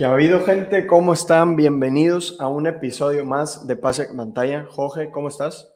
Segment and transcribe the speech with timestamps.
[0.00, 0.86] ¿Qué ha habido, gente?
[0.86, 1.56] ¿Cómo están?
[1.56, 4.64] Bienvenidos a un episodio más de Pase Pantalla.
[4.64, 5.74] Jorge, ¿cómo estás?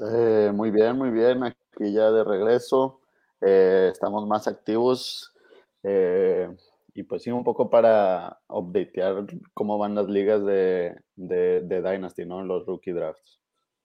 [0.00, 1.42] Eh, muy bien, muy bien.
[1.42, 3.00] Aquí ya de regreso.
[3.40, 5.34] Eh, estamos más activos.
[5.82, 6.54] Eh,
[6.94, 12.24] y pues sí, un poco para updatear cómo van las ligas de, de, de Dynasty,
[12.24, 12.44] ¿no?
[12.44, 13.40] Los rookie drafts.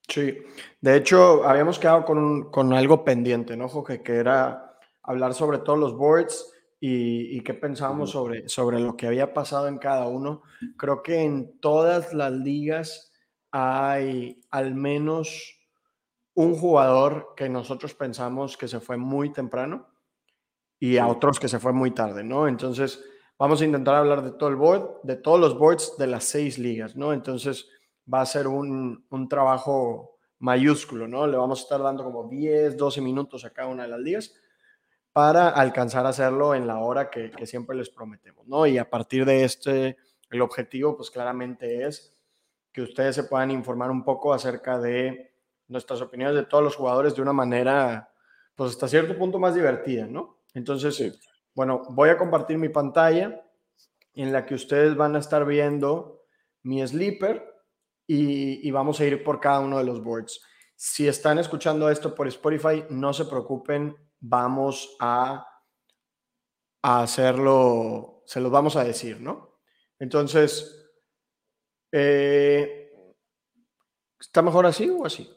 [0.07, 0.37] Sí,
[0.81, 4.03] de hecho, habíamos quedado con, con algo pendiente, ¿no, Jorge?
[4.03, 9.07] Que era hablar sobre todos los boards y, y qué pensábamos sobre, sobre lo que
[9.07, 10.43] había pasado en cada uno.
[10.77, 13.11] Creo que en todas las ligas
[13.51, 15.57] hay al menos
[16.35, 19.87] un jugador que nosotros pensamos que se fue muy temprano
[20.79, 22.47] y a otros que se fue muy tarde, ¿no?
[22.47, 23.03] Entonces,
[23.39, 26.59] vamos a intentar hablar de todo el board, de todos los boards de las seis
[26.59, 27.13] ligas, ¿no?
[27.13, 27.67] Entonces,
[28.11, 31.25] va a ser un, un trabajo mayúsculo, ¿no?
[31.25, 34.35] Le vamos a estar dando como 10, 12 minutos a cada una de las ligas
[35.17, 38.67] para alcanzar a hacerlo en la hora que, que, siempre les prometemos, ¿no?
[38.67, 39.97] Y a partir de este,
[40.29, 42.15] el objetivo, pues claramente es
[42.71, 45.33] que ustedes se puedan informar un poco acerca de
[45.69, 48.13] nuestras opiniones de todos los jugadores de una manera,
[48.53, 50.37] pues hasta cierto punto más divertida, ¿no?
[50.53, 51.11] Entonces, sí.
[51.55, 53.43] bueno, voy a compartir mi pantalla
[54.13, 56.25] en la que ustedes van a estar viendo
[56.61, 57.43] mi sleeper
[58.05, 60.39] y, y vamos a ir por cada uno de los boards.
[60.75, 65.47] Si están escuchando esto por Spotify, no se preocupen, vamos a,
[66.81, 69.59] a, hacerlo, se los vamos a decir, ¿no?
[69.99, 70.91] Entonces,
[71.91, 72.91] eh,
[74.19, 75.29] ¿está mejor así o así?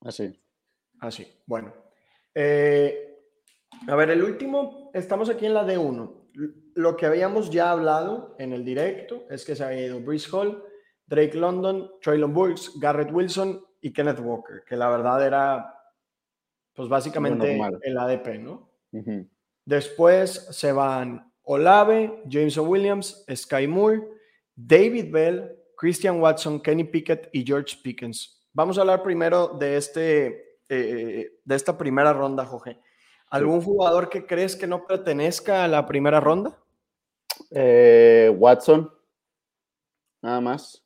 [0.00, 0.42] Así.
[1.00, 1.72] Así, bueno.
[2.34, 3.06] Eh,
[3.88, 6.30] a ver, el último, estamos aquí en la D1.
[6.74, 10.62] Lo que habíamos ya hablado en el directo es que se había ido Brice Hall,
[11.06, 15.75] Drake London, Traylon Burks, Garrett Wilson y Kenneth Walker, que la verdad era
[16.76, 18.70] pues básicamente el ADP, ¿no?
[18.92, 19.28] Uh -huh.
[19.64, 24.02] Después se van Olave, Jameson Williams, Sky Moore,
[24.54, 28.46] David Bell, Christian Watson, Kenny Pickett y George Pickens.
[28.52, 32.78] Vamos a hablar primero de, este, eh, de esta primera ronda, Jorge.
[33.30, 33.66] ¿Algún sí.
[33.66, 36.58] jugador que crees que no pertenezca a la primera ronda?
[37.50, 38.90] Eh, Watson,
[40.22, 40.85] nada más.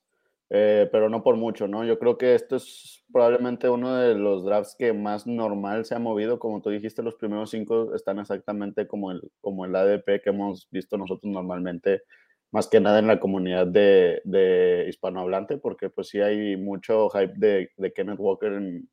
[0.52, 1.84] Eh, pero no por mucho, ¿no?
[1.84, 6.00] Yo creo que esto es probablemente uno de los drafts que más normal se ha
[6.00, 6.40] movido.
[6.40, 10.68] Como tú dijiste, los primeros cinco están exactamente como el, como el ADP que hemos
[10.70, 12.02] visto nosotros normalmente,
[12.50, 17.34] más que nada en la comunidad de, de hispanohablante, porque pues sí hay mucho hype
[17.36, 18.90] de, de Kenneth Walker en,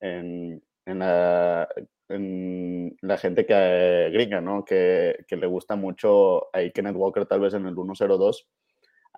[0.00, 1.68] en, en, la,
[2.10, 4.62] en, la, gente que eh, gringa, ¿no?
[4.62, 8.46] Que, que le gusta mucho ahí Kenneth Walker tal vez en el 102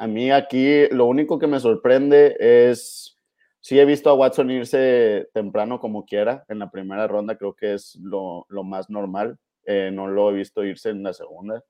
[0.00, 3.18] a mí aquí lo único que me sorprende es,
[3.60, 7.74] sí he visto a Watson irse temprano como quiera en la primera ronda, creo que
[7.74, 9.36] es lo, lo más normal.
[9.66, 11.62] Eh, no lo he visto irse en la segunda,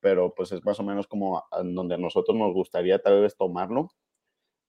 [0.00, 3.88] pero pues es más o menos como donde a nosotros nos gustaría tal vez tomarlo.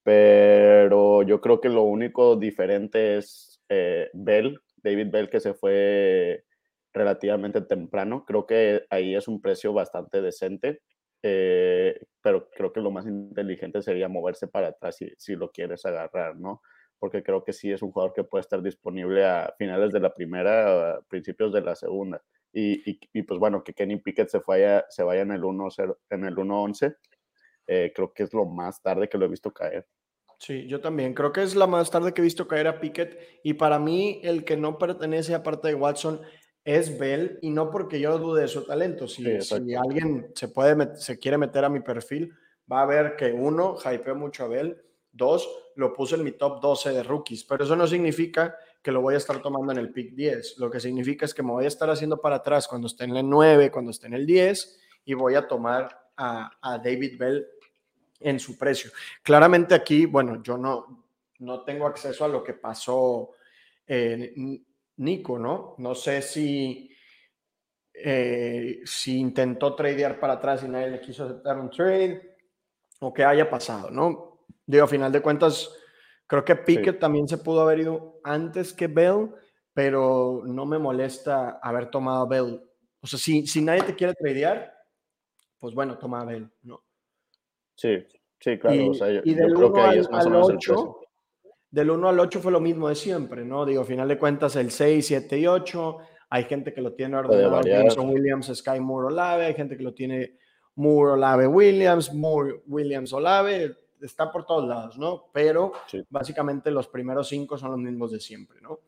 [0.03, 6.46] Pero yo creo que lo único diferente es eh, Bell, David Bell, que se fue
[6.94, 8.24] relativamente temprano.
[8.25, 10.79] Creo que ahí es un precio bastante decente.
[11.22, 15.85] Eh, pero creo que lo más inteligente sería moverse para atrás si, si, lo quieres
[15.85, 16.62] agarrar, ¿no?
[16.97, 20.13] Porque creo que sí es un jugador que puede estar disponible a finales de la
[20.13, 22.22] primera, a principios de la segunda.
[22.52, 25.96] Y, y, y, pues bueno, que Kenny Pickett se vaya, se vaya en el 1-11,
[26.09, 26.96] en el 1-11
[27.72, 29.85] eh, creo que es lo más tarde que lo he visto caer.
[30.40, 31.13] Sí, yo también.
[31.13, 33.19] Creo que es la más tarde que he visto caer a Pickett.
[33.44, 36.19] Y para mí, el que no pertenece a parte de Watson
[36.64, 39.08] es Bell y no porque yo dude de su talento.
[39.08, 42.34] Si, sí, si alguien se, puede, se quiere meter a mi perfil,
[42.72, 44.81] va a ver que uno, hypeo mucho a Bell,
[45.12, 49.02] dos, lo puse en mi top 12 de rookies, pero eso no significa que lo
[49.02, 50.58] voy a estar tomando en el pick 10.
[50.58, 53.16] Lo que significa es que me voy a estar haciendo para atrás cuando esté en
[53.16, 57.47] el 9, cuando esté en el 10 y voy a tomar a, a David Bell
[58.20, 58.91] en su precio.
[59.23, 61.06] Claramente aquí, bueno, yo no,
[61.40, 63.32] no tengo acceso a lo que pasó.
[63.88, 64.34] Eh,
[64.99, 65.75] Nico, ¿no?
[65.78, 66.91] No sé si,
[67.93, 72.35] eh, si intentó tradear para atrás y nadie le quiso aceptar un trade
[72.99, 74.46] o qué haya pasado, ¿no?
[74.66, 75.73] Digo, a final de cuentas,
[76.28, 76.99] creo que Pickett sí.
[76.99, 79.29] también se pudo haber ido antes que Bell,
[79.73, 82.61] pero no me molesta haber tomado a Bell.
[83.01, 84.73] O sea, si, si nadie te quiere tradear,
[85.59, 86.84] pues bueno, toma a Bell, ¿no?
[87.75, 88.05] Sí,
[88.37, 88.75] sí, claro.
[88.75, 90.49] Y, o sea, yo, y del yo creo que ahí al, es más o menos
[90.49, 91.09] el 8, precio.
[91.72, 93.66] Del 1 al 8 fue lo mismo de siempre, ¿no?
[93.66, 95.98] Digo, a final de cuentas, el 6, 7 y 8,
[96.30, 97.62] hay gente que lo tiene ordenado.
[97.64, 100.38] Jameson Williams, Sky Moore, Olave, hay gente que lo tiene
[100.76, 105.26] Moore, Olave, Williams, Moore, Williams, Olave, está por todos lados, ¿no?
[105.34, 106.02] Pero Sí.
[106.10, 108.80] básicamente los primeros cinco son los mismos de siempre, ¿no?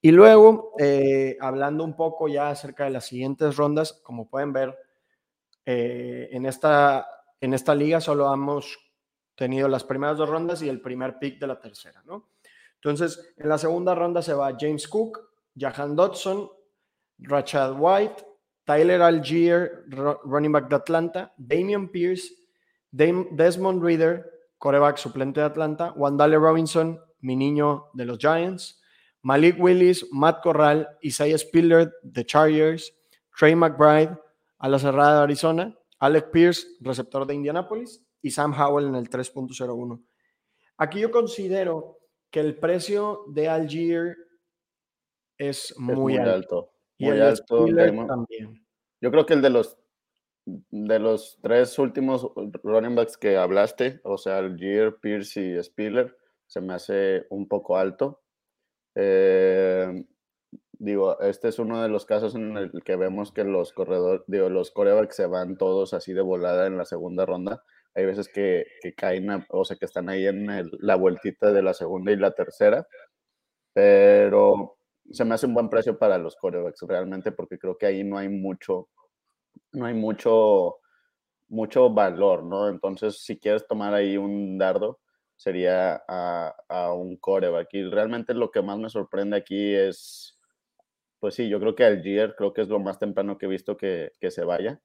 [0.00, 4.78] Y luego, eh, hablando un poco ya acerca de las siguientes rondas, como pueden ver,
[5.66, 7.06] eh, en, esta,
[7.40, 8.78] en esta liga solo hemos
[9.40, 12.28] tenido las primeras dos rondas y el primer pick de la tercera, ¿no?
[12.74, 15.18] Entonces, en la segunda ronda se va James Cook,
[15.56, 16.46] Jahan Dodson,
[17.20, 18.22] Rachad White,
[18.64, 19.86] Tyler Algier,
[20.24, 22.34] running back de Atlanta, Damian Pierce,
[22.90, 28.78] Desmond Reader, coreback suplente de Atlanta, Wandale Robinson, mi niño de los Giants,
[29.22, 32.92] Malik Willis, Matt Corral, Isaiah Spiller de Chargers,
[33.38, 34.18] Trey McBride,
[34.58, 39.08] a la cerrada de Arizona, Alec Pierce, receptor de Indianapolis, y Sam Howell en el
[39.08, 40.02] 3.01.
[40.78, 41.98] Aquí yo considero
[42.30, 44.16] que el precio de Algier
[45.36, 46.72] es muy, alto.
[46.98, 47.66] Y el alto.
[48.06, 48.66] también.
[49.00, 49.78] Yo creo que el de los
[50.46, 52.26] de los tres últimos
[52.62, 57.76] running backs que hablaste, o sea, Algier, Pierce y Spiller, se me hace un poco
[57.76, 58.22] alto.
[58.94, 60.04] Eh,
[60.72, 64.48] digo, este es uno de los casos en el que vemos que los corredores, digo,
[64.48, 67.62] los corebacks se van todos así de volada en la segunda ronda.
[67.94, 68.66] Hay veces que,
[68.96, 70.46] caen, o sea, que están ahí en
[70.80, 72.86] la vueltita de la segunda y la tercera,
[73.72, 74.76] pero
[75.10, 78.18] se me hace un buen precio para los corebacks realmente porque creo que ahí no
[78.18, 78.88] hay mucho,
[79.72, 80.76] no hay mucho,
[81.48, 82.68] mucho valor, ¿no?
[82.68, 85.00] Entonces, si quieres tomar ahí un dardo,
[85.36, 87.68] sería a, a un coreback.
[87.72, 90.38] Y realmente lo que más me sorprende aquí es,
[91.18, 93.76] pues sí, yo creo que Algier creo que es lo más temprano que he visto
[93.76, 94.80] que, que se vaya.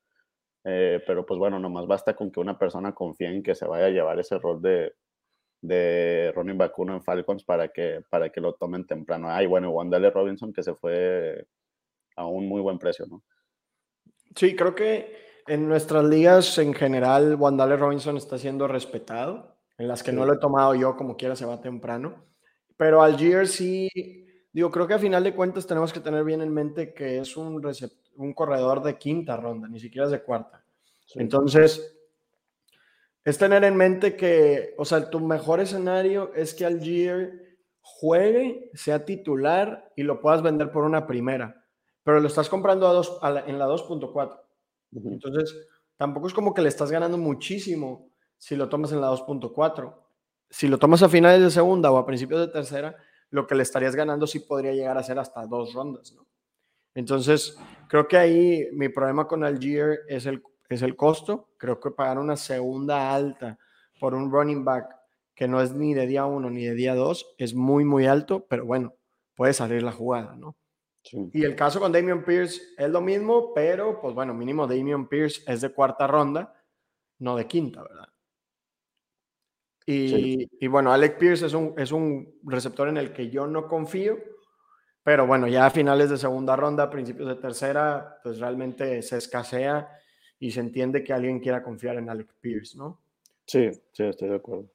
[0.68, 3.86] Eh, pero pues bueno, nomás basta con que una persona confíe en que se vaya
[3.86, 4.94] a llevar ese rol de,
[5.62, 9.30] de running back en Falcons para que, para que lo tomen temprano.
[9.30, 11.46] Ay, bueno, Wandale Robinson que se fue
[12.16, 13.24] a un muy buen precio, ¿no?
[14.36, 15.16] Sí, creo que
[15.48, 19.56] en nuestras ligas en general Wandale Robinson está siendo respetado.
[19.78, 22.26] En las que no lo he tomado yo, como quiera, se va temprano.
[22.78, 23.90] Pero Algier sí,
[24.56, 27.36] digo, creo que a final de cuentas tenemos que tener bien en mente que es
[27.36, 27.62] un
[28.16, 30.64] un corredor de quinta ronda, ni siquiera es de cuarta.
[31.16, 31.98] Entonces,
[33.26, 39.04] es tener en mente que, o sea, tu mejor escenario es que Algier juegue, sea
[39.04, 41.66] titular y lo puedas vender por una primera,
[42.04, 44.40] pero lo estás comprando a dos, en la 2.4.
[44.94, 45.68] Entonces,
[45.98, 49.94] tampoco es como que le estás ganando muchísimo si lo tomas en la 2.4.
[50.50, 52.96] Si lo tomas a finales de segunda o a principios de tercera,
[53.30, 56.26] lo que le estarías ganando sí podría llegar a ser hasta dos rondas, ¿no?
[56.94, 57.58] Entonces,
[57.90, 61.50] creo que ahí mi problema con Algier es el, es el costo.
[61.58, 63.60] Creo que pagar una segunda alta
[64.00, 64.96] por un running back
[65.36, 68.46] que no es ni de día uno ni de día dos es muy, muy alto,
[68.48, 68.96] pero bueno,
[69.36, 70.56] puede salir la jugada, ¿no?
[71.34, 75.44] Y el caso con Damian Pierce es lo mismo, pero pues bueno, mínimo Damian Pierce
[75.46, 76.56] es de cuarta ronda,
[77.20, 78.08] no de quinta, ¿verdad?
[79.86, 83.68] Y, y bueno, Alec Pierce es un, es un receptor en el que yo no
[83.68, 84.18] confío
[85.06, 89.88] pero bueno, ya a finales de segunda ronda, principios de tercera, pues realmente se escasea
[90.40, 93.04] y se entiende que alguien quiera confiar en Alex Pierce, ¿no?
[93.46, 94.68] Sí, sí, estoy de acuerdo.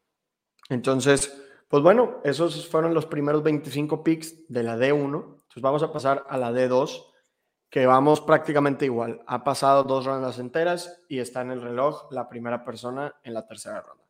[0.68, 1.36] Entonces,
[1.66, 5.02] pues bueno, esos fueron los primeros 25 picks de la D1.
[5.02, 7.06] Entonces vamos a pasar a la D2,
[7.69, 9.24] que vamos prácticamente igual.
[9.26, 13.48] Ha pasado dos rondas enteras y está en el reloj la primera persona en la
[13.48, 14.05] tercera ronda.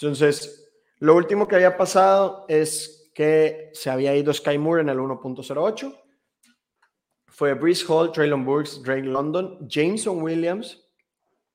[0.00, 0.66] Entonces,
[0.98, 5.94] lo último que había pasado es que se había ido Sky Moore en el 1.08.
[7.26, 10.82] Fue Brice Hall, Traylon Burks, Drake London, Jameson Williams,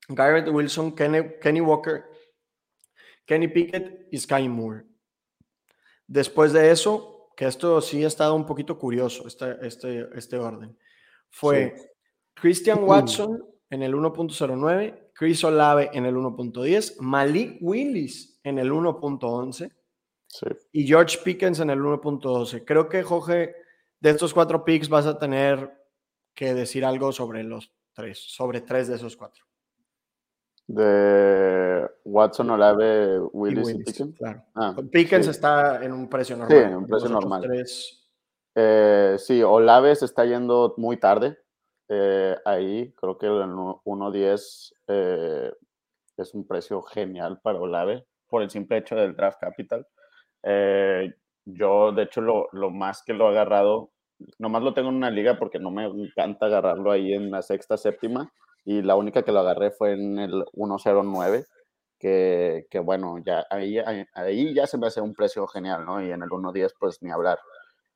[0.09, 2.05] Garrett Wilson, Kenny, Walker,
[3.25, 4.85] Kenny Pickett y Sky Moore.
[6.05, 10.77] Después de eso, que esto sí ha estado un poquito curioso, este, este, este orden,
[11.31, 11.73] fue
[12.35, 19.71] Christian Watson en el 1.09, Chris Olave en el 1.10, Malik Willis en el 1.11,
[20.71, 22.63] y George Pickens en el 1.12.
[22.63, 23.55] Creo que, Jorge,
[23.99, 25.71] de estos cuatro picks vas a tener
[26.33, 29.43] que decir algo sobre los tres, sobre tres de esos cuatro.
[30.67, 34.17] De Watson, Olave, Willis y, Pickens.
[34.17, 34.43] Claro.
[34.53, 36.57] Ah, Pickens está en un precio normal.
[36.57, 37.65] Sí, en un precio normal.
[38.57, 41.39] Eh, sí, Olave se está yendo muy tarde.
[41.87, 45.53] Eh, ahí creo que el 1.10 eh,
[46.17, 49.87] es un precio genial para Olave por el simple hecho del draft capital.
[50.43, 51.09] Eh,
[51.45, 53.91] yo, de hecho, lo, lo, más que lo he agarrado,
[54.39, 57.77] nomás lo tengo en una liga porque no me encanta agarrarlo ahí en la sexta,
[57.77, 58.29] séptima,
[58.65, 61.45] y la única que lo agarré fue en el 109,
[61.97, 63.77] que, que bueno, ya ahí,
[64.13, 66.05] ahí ya se me hace un precio genial, ¿no?
[66.05, 67.39] Y en el 110, pues ni hablar.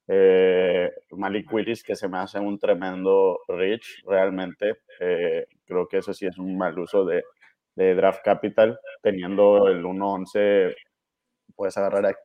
[0.08, 4.78] Eh, Malik Willis, que se me hace un tremendo rich, realmente.
[5.02, 7.26] Eh, creo que eso sí es un mal uso de,
[7.76, 10.76] de draft capital, teniendo el 111
[11.56, 12.16] puedes agarrar a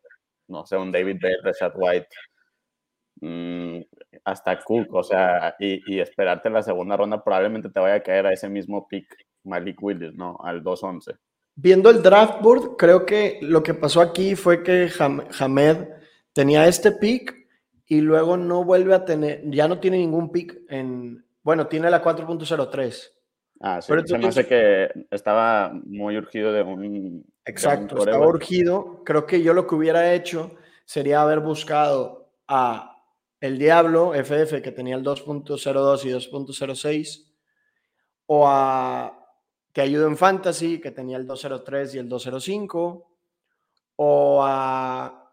[0.49, 2.09] no sé, un David Bell, Rashad White,
[3.21, 3.81] mm,
[4.25, 8.27] hasta Cook, o sea, y, esperarte en la segunda ronda, probablemente te vaya a caer
[8.27, 9.07] a ese mismo pick
[9.45, 10.37] Malik Willis, ¿no?
[10.43, 11.17] Al 2-11.
[11.57, 15.89] Viendo el draft board, creo que lo que pasó aquí fue que Hamed
[16.33, 17.47] tenía este pick
[17.87, 22.03] y luego no vuelve a tener, ya no tiene ningún pick en, bueno, tiene la
[22.03, 23.13] 4.03.
[23.61, 27.25] Ah, sí, Pero se me hace que estaba muy urgido de un...
[27.44, 29.02] Exacto, estaba urgido.
[29.04, 33.02] Creo que yo lo que hubiera hecho sería haber buscado a
[33.40, 37.26] el Diablo FF que tenía el 2.02 y 2.06
[38.26, 39.18] o a
[39.73, 43.11] Te Ayudo en Fantasy que tenía el 203 y el 205
[43.96, 45.30] o a,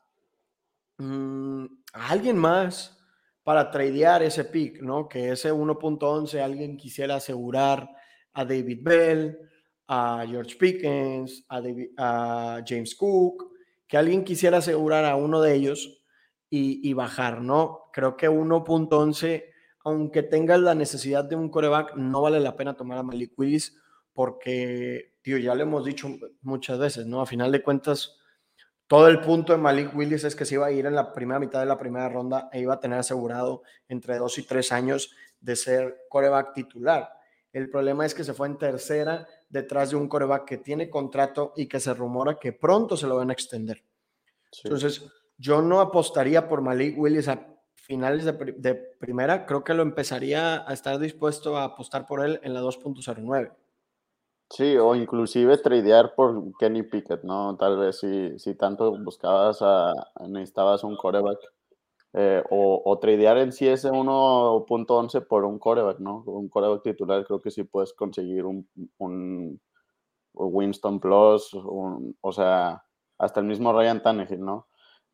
[0.98, 2.98] mm, a alguien más
[3.44, 5.08] para tradear ese pick, ¿no?
[5.08, 7.90] Que ese 1.11 alguien quisiera asegurar
[8.34, 9.38] a David Bell,
[9.88, 13.52] a George Pickens, a, James Cook,
[13.88, 16.04] que alguien quisiera asegurar a uno de ellos
[16.50, 17.90] y, bajar, ¿no?
[17.94, 19.46] Creo que 1.11,
[19.84, 23.78] aunque tengas la necesidad de un coreback, no vale la pena tomar a Malik Willis
[24.14, 26.10] porque, tío, ya lo hemos dicho
[26.42, 27.22] muchas veces, ¿no?
[27.22, 28.18] A final de cuentas,
[28.88, 31.40] todo el punto de Malik Willis es que se iba a ir en la primera
[31.40, 35.16] mitad de la primera ronda e iba a tener asegurado entre dos y tres años
[35.40, 37.10] de ser coreback titular.
[37.54, 41.54] El problema es que se fue en tercera detrás de un coreback que tiene contrato
[41.56, 43.84] y que se rumora que pronto se lo van a extender.
[44.64, 45.06] Entonces,
[45.38, 49.46] yo no apostaría por Malik Willis a finales de, primera.
[49.46, 53.52] Creo que lo empezaría a estar dispuesto a apostar por él en la 2.09.
[54.50, 57.56] Sí, o inclusive tradear por Kenny Pickett, ¿no?
[57.58, 59.94] Tal vez si, si tanto buscabas a,
[60.28, 61.40] necesitabas un coreback.
[62.14, 66.24] Eh, o, o, tradear sí ese 1.11 por un coreback, ¿no?
[66.26, 69.62] Un coreback titular, creo que sí puedes conseguir un, un
[70.34, 72.84] Winston Plus, o sea,
[73.18, 74.68] hasta el mismo Ryan Tannehill, ¿no?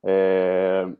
[0.03, 0.95] Eh,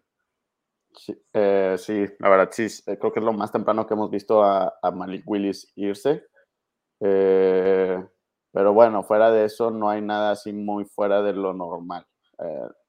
[1.33, 4.43] eh, sí, la verdad sí, eh, creo que es lo más temprano que hemos visto
[4.43, 6.23] a, Malik Willis irse.
[6.99, 12.05] pero bueno, fuera de eso no hay nada así muy fuera de lo normal.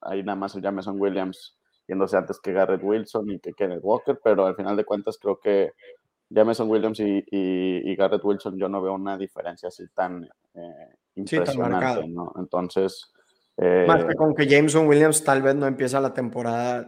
[0.01, 1.58] hay nada más el Jameson Williams
[1.89, 5.39] yéndose antes que Garrett Wilson y que Kenneth Walker, pero al final de cuentas creo
[5.39, 5.71] que
[6.29, 10.29] Jameson Williams y, Garrett Wilson yo no veo una diferencia así tan
[11.15, 12.31] impresionante, ¿no?
[12.37, 13.11] Entonces,
[13.87, 16.87] más que eh, con que Jameson Williams tal vez no empieza la temporada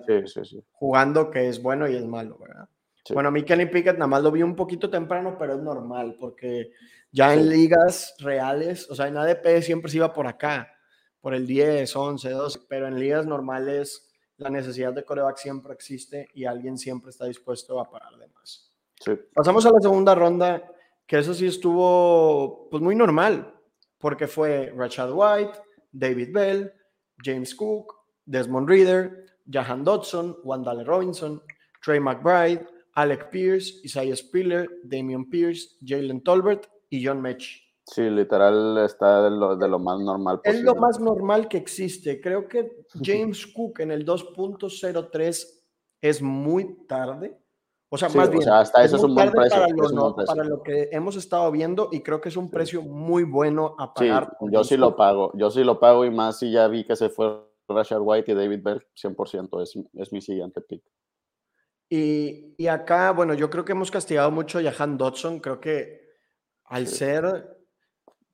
[0.72, 2.70] jugando, que es bueno y es malo, ¿verdad?
[3.13, 6.15] Bueno, a mí Kenny Pickett nada más lo vi un poquito temprano, pero es normal,
[6.20, 6.72] porque
[7.12, 10.72] ya en ligas reales, o sea, en ADP siempre se iba por acá,
[11.20, 14.11] por el 10, 11, 12, pero en ligas normales
[14.41, 18.71] la necesidad de coreback siempre existe y alguien siempre está dispuesto a pagar de más.
[19.33, 20.63] Pasamos a la segunda ronda,
[21.05, 23.53] que eso sí estuvo pues muy normal,
[24.00, 25.60] porque fue Rashad White,
[25.91, 26.74] David Bell,
[27.24, 27.93] James Cook,
[28.25, 31.41] Desmond Reader, Jahan Dodson, Wandale Robinson,
[31.83, 37.61] Trey McBride, Alec Pierce, Isaiah Spiller, Damian Pierce, Jalen Tolbert y John Mech.
[37.85, 40.59] Sí, literal está de lo, de lo, más normal posible.
[40.59, 42.21] Es lo más normal que existe.
[42.21, 45.47] Creo que James Cook en el 2.03
[46.01, 47.38] es muy tarde.
[47.89, 49.59] O sea, más bien, hasta eso es un buen precio.
[50.25, 53.93] Para lo, que hemos estado viendo y creo que es un precio muy bueno a
[53.93, 54.38] pagar.
[54.50, 57.09] yo sí lo pago, yo sí lo pago y más si ya vi que se
[57.09, 60.83] fue Rashad White y David Bell, 100% es, es mi siguiente pick.
[61.89, 66.07] Y, y, acá, bueno, yo creo que hemos castigado mucho a Jahan Dodson, creo que
[66.63, 67.61] al ser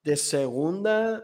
[0.07, 1.21] de segunda,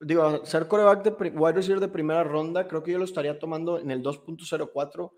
[0.00, 3.78] digo, ser coreback de wide receiver de primera ronda, creo que yo lo estaría tomando
[3.78, 5.12] en el 2.04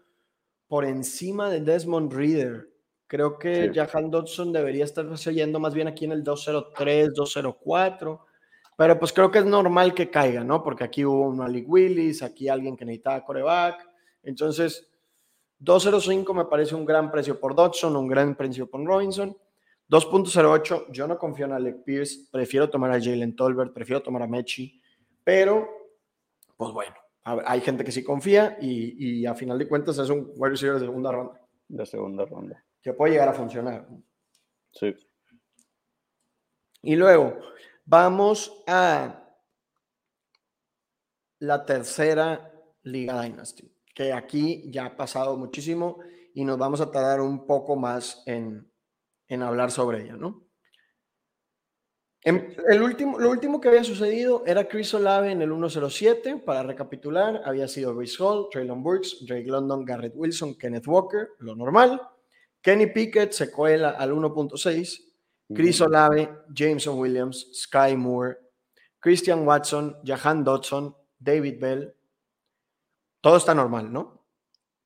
[0.69, 2.69] por encima de Desmond Reader.
[3.07, 8.27] Creo que Jahan Dodson debería estar yendo más bien aquí en el 203, 204.
[8.77, 10.63] Pero pues creo que es normal que caiga, ¿no?
[10.63, 13.89] Porque aquí hubo un Malik Willis, aquí alguien que necesitaba coreback.
[14.23, 14.87] Entonces,
[15.61, 19.35] 205 me parece un gran precio por Dodson, un gran precio por Robinson.
[19.93, 24.27] 2.08, yo no confío en Alec Pierce, prefiero tomar a Jalen Tolbert, prefiero tomar a
[24.27, 24.81] Mechi,
[25.23, 25.69] pero
[26.57, 26.95] pues bueno,
[27.25, 30.87] hay gente que sí confía y, a final de cuentas es un wide receiver de
[30.87, 31.39] segunda ronda.
[31.69, 32.65] De segunda ronda.
[32.81, 33.87] Que puede llegar a funcionar.
[34.73, 34.97] Sí.
[36.81, 37.41] Y luego
[37.85, 39.29] vamos a
[41.41, 42.51] la tercera
[42.85, 45.99] Liga Dynasty, que aquí ya ha pasado muchísimo
[46.33, 48.72] y nos vamos a tardar un poco más en,
[49.33, 50.47] en hablar sobre ella, ¿no?
[52.25, 56.37] el último, lo último que había sucedido era Chris Olave en el 107.
[56.47, 61.57] Para recapitular, había sido Reese Hall, Traylon Burks, Drake London, Garrett Wilson, Kenneth Walker, lo
[61.57, 62.01] normal.
[62.61, 65.01] Kenny Pickett se cuela al 1.6.
[65.53, 68.37] Chris Olave, Jameson Williams, Sky Moore,
[69.01, 71.95] Christian Watson, Jahan Dodson, David Bell.
[73.21, 74.23] Todo está normal, ¿no?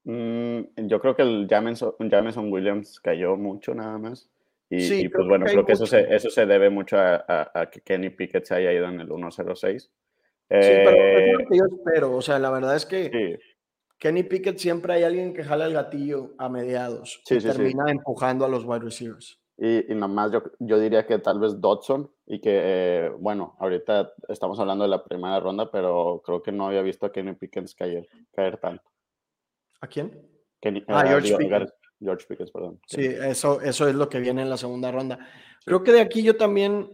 [0.05, 4.31] Mm, yo creo que el Jameson, Williams cayó mucho nada más.
[4.69, 8.45] Y, pues bueno, creo que eso se, eso se debe mucho a, que Kenny Pickett
[8.45, 9.79] se haya ido en el 1-0-6.
[9.79, 9.91] sí,
[10.49, 12.17] pero es lo eh, que yo espero.
[12.17, 13.39] O sea, la verdad es que
[13.99, 18.49] Kenny Pickett siempre hay alguien que jala el gatillo a mediados y termina empujando a
[18.49, 19.41] los wide receivers.
[19.59, 24.13] Y, y nomás yo, yo diría que tal vez Dodson y que, eh, bueno, ahorita
[24.29, 27.75] estamos hablando de la primera ronda, pero creo que no había visto a Kenny Pickens
[27.75, 28.85] caer, caer tanto.
[29.81, 30.11] ¿A quién?
[30.89, 31.73] ah, eh, George, Pickens.
[32.01, 32.51] George Pickens.
[32.51, 32.81] perdón.
[32.87, 35.19] Sí, eso, eso es lo que viene en la segunda ronda.
[35.65, 36.91] Creo que de aquí yo también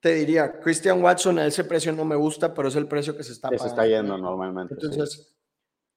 [0.00, 3.22] te diría, Christian Watson, a ese precio no me gusta, pero es el precio que
[3.22, 3.62] se está pagando.
[3.62, 4.74] Se está yendo normalmente.
[4.74, 5.36] Entonces,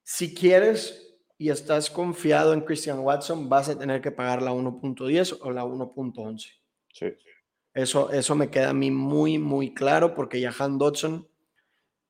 [0.03, 5.39] si quieres y estás confiado en Christian Watson, vas a tener que pagar la 1.10
[5.41, 6.51] o la 1.11.
[6.93, 7.07] Sí.
[7.73, 11.27] Eso, eso me queda a mí muy, muy claro porque Jahan Dodson,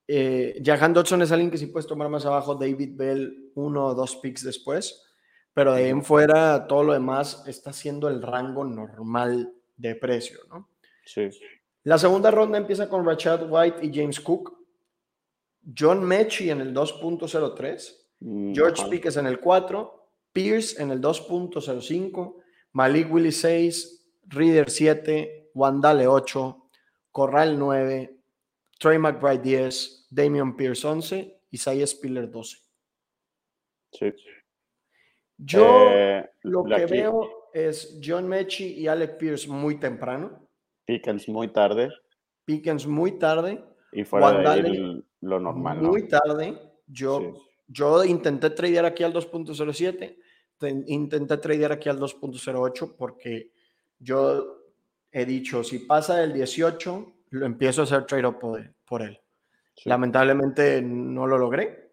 [0.08, 3.96] eh, Jahan Dodson es alguien que sí puedes tomar más abajo, David Bell uno o
[3.96, 5.05] dos picks después,
[5.56, 10.38] pero de ahí en fuera todo lo demás está siendo el rango normal de precio,
[10.50, 10.70] ¿no?
[11.04, 11.30] Sí.
[11.82, 14.56] La segunda ronda empieza con Rashad White y James Cook,
[15.76, 22.42] John Mechie en el 2.03, Mm, George Pickens en el 4, Pierce en el 2.05,
[22.74, 26.70] Malik Willis 6, Reader 7, Wandale 8,
[27.12, 28.20] Corral 9,
[28.80, 32.58] Trey McBride 10, Damian Pierce 11, Isaiah Spiller 12.
[33.92, 34.14] Sí.
[35.38, 40.48] Yo eh, lo que veo es John Mechie y Alec Pierce muy temprano.
[40.86, 41.90] Pickens muy tarde.
[42.46, 43.64] Pickens muy tarde.
[43.92, 45.82] Y fuera de lo normal.
[45.82, 46.58] Muy tarde.
[46.88, 47.34] Yo
[47.68, 50.18] yo intenté tradear aquí al 2.07,
[50.88, 53.52] intenté tradear aquí al 2.08 porque
[54.00, 54.62] yo
[55.12, 59.20] he dicho, si pasa del 18, lo empiezo a hacer trade por, por él.
[59.86, 61.85] Lamentablemente no lo logré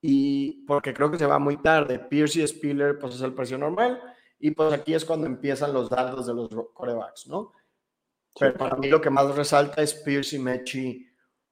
[0.00, 1.98] y porque creo que se va muy tarde.
[1.98, 4.00] Pierce y Spiller pues es el precio normal
[4.38, 7.52] y pues aquí es cuando empiezan los datos de los corebacks, ¿no?
[8.38, 11.08] Pero para mí lo que más resalta es Pierce y Mechi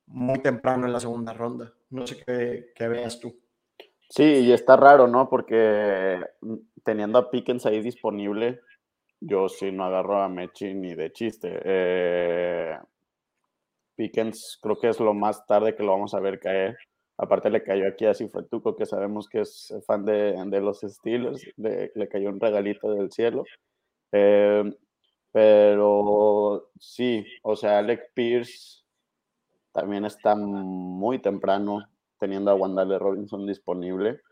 [0.07, 1.73] muy temprano en la segunda ronda.
[1.91, 3.37] No sé qué, qué veas tú.
[4.09, 5.29] Sí, y está raro, ¿no?
[5.29, 6.55] Porque mm,
[6.85, 8.61] teniendo a Pickens ahí disponible,
[9.21, 11.61] yo sí no agarro a Mechi ni de chiste.
[11.65, 12.79] Eh,
[13.97, 16.77] Pickens creo que es lo más tarde que lo vamos a ver caer.
[17.19, 22.09] Aparte le cayó aquí a Cifretuco, que sabemos que es fan de, los estilos, le
[22.09, 23.45] cayó un regalito del cielo.
[24.13, 24.65] Eh,
[25.33, 28.85] pero sí, o sea, Alec Pierce
[29.73, 31.87] también está muy temprano
[32.19, 34.23] teniendo a Wandale Robinson disponible.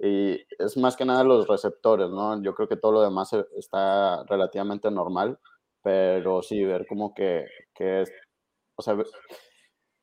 [0.00, 2.42] Y es más que nada los receptores, ¿no?
[2.42, 5.38] Yo creo que todo lo demás e, está relativamente normal,
[5.82, 8.12] pero sí, ver como que, que es,
[8.76, 8.96] o sea,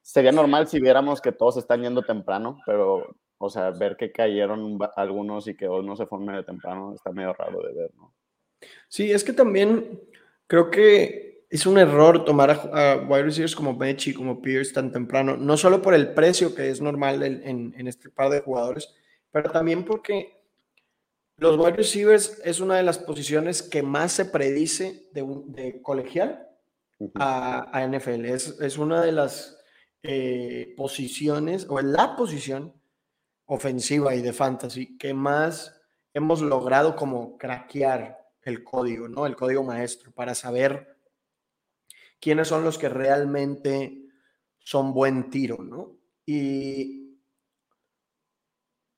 [0.05, 4.77] sería normal si viéramos que todos están yendo temprano, pero, o sea, ver que cayeron
[4.95, 8.13] algunos y que no se fueron medio temprano está medio raro de ver, ¿no?
[8.87, 9.99] Sí, es que también
[10.45, 15.37] creo que es un error tomar a, wide receivers como Bechi, como Pierce tan temprano,
[15.37, 18.93] no solo por el precio que es normal en, en, este par de jugadores,
[19.31, 20.39] pero también porque
[21.37, 26.47] los wide receivers es una de las posiciones que más se predice de, de colegial
[27.15, 28.25] a, a, NFL.
[28.25, 29.55] Es, es, una de las
[30.07, 32.73] eh, posiciones, o en la posición
[33.45, 35.81] ofensiva y de fantasy que más
[36.13, 39.25] hemos logrado como craquear el código, ¿no?
[39.25, 40.97] El código maestro para saber
[42.19, 44.07] quiénes son los que realmente
[44.59, 45.97] son buen tiro, ¿no?
[46.25, 47.19] Y,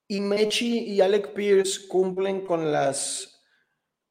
[0.07, 3.36] y Mechi y Alec Pierce cumplen con las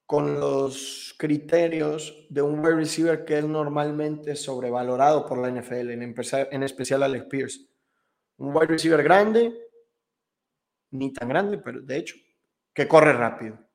[0.06, 6.14] con los criterios de un wide receiver que es normalmente sobrevalorado por la NFL, en,
[6.52, 7.66] en especial Alec Pierce.
[8.38, 9.52] Un wide receiver grande,
[10.92, 12.16] ni tan grande, pero de hecho,
[12.72, 13.66] que corre rápido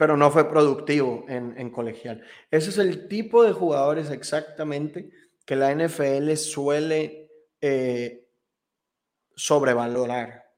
[0.00, 2.24] pero no fue productivo en, colegial.
[2.50, 5.10] Ese es el tipo de jugadores exactamente
[5.44, 7.30] que la NFL suele
[7.60, 8.26] eh,
[9.36, 10.54] sobrevalorar.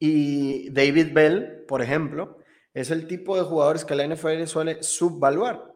[0.00, 2.37] Y David Bell, por ejemplo,
[2.74, 5.74] es el tipo de jugadores que la NFL suele subvaluar,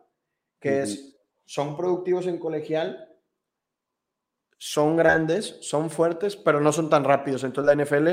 [0.61, 3.09] que es, son productivos en colegial,
[4.59, 7.43] son grandes, son fuertes, pero no son tan rápidos.
[7.45, 8.09] Entonces la NFL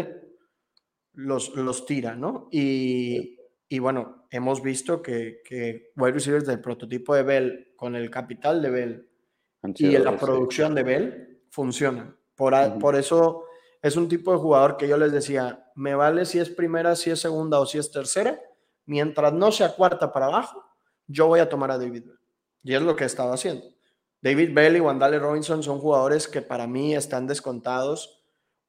[1.13, 2.47] los, los tira, ¿no?
[2.51, 3.37] Y,
[3.67, 8.61] y bueno, hemos visto que, que wide receivers del prototipo de Bell con el capital
[8.61, 9.09] de Bell
[9.75, 12.17] y la producción de Bell funcionan.
[12.35, 13.45] Por, por eso
[13.81, 17.11] es un tipo de jugador que yo les decía, me vale si es primera, si
[17.11, 18.39] es segunda o si es tercera,
[18.89, 20.65] mientras no sea cuarta para abajo,
[21.07, 22.19] yo voy a tomar a David Bell.
[22.63, 23.65] Y es lo que he estado haciendo.
[24.21, 28.21] David Bell y Wandale Robinson son jugadores que para mí están descontados.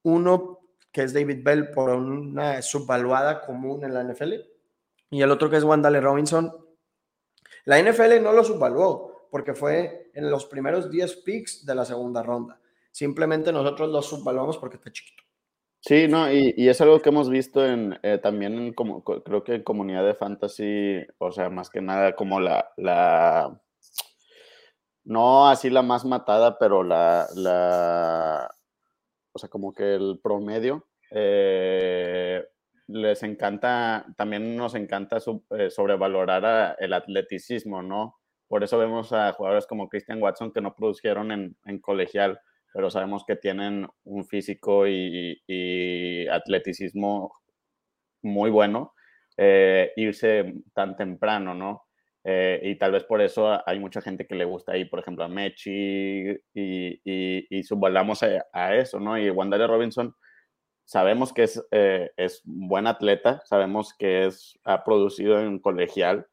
[0.03, 0.61] Uno
[0.93, 4.35] que es David Bell por una subvaluada común en la NFL,
[5.11, 6.53] y el otro que es Wandale Robinson.
[7.65, 12.23] La NFL no lo subvaluó porque fue en los primeros 10 picks de la segunda
[12.23, 12.61] ronda.
[12.91, 15.20] Simplemente nosotros lo subvaluamos porque está chiquito.
[15.83, 19.55] Sí, no, y, y, es algo que hemos visto en, eh, también como, creo que
[19.55, 23.59] en comunidad de fantasy, o sea, más que nada como la, la
[25.05, 28.51] no así la más matada, pero la, la
[29.33, 32.45] o sea, como que el promedio, eh,
[32.89, 35.19] les encanta, también nos encanta
[35.51, 38.17] eh, sobrevalorar el atleticismo, ¿no?
[38.49, 42.41] Por eso vemos a jugadores como Christian Watson que no produjeron en, en colegial
[42.73, 47.33] pero sabemos que tienen un físico y, atleticismo
[48.23, 48.95] muy bueno,
[49.37, 51.85] eh, irse tan temprano, ¿no?
[52.23, 55.25] Eh, y tal vez por eso hay mucha gente que le gusta ir, por ejemplo,
[55.25, 55.71] a Mechi
[56.53, 59.19] y, y, y subvalamos a, eso, ¿no?
[59.19, 60.15] Y Wandale Robinson,
[60.85, 66.27] sabemos que es, eh, es buen atleta, sabemos que es, ha producido en colegial,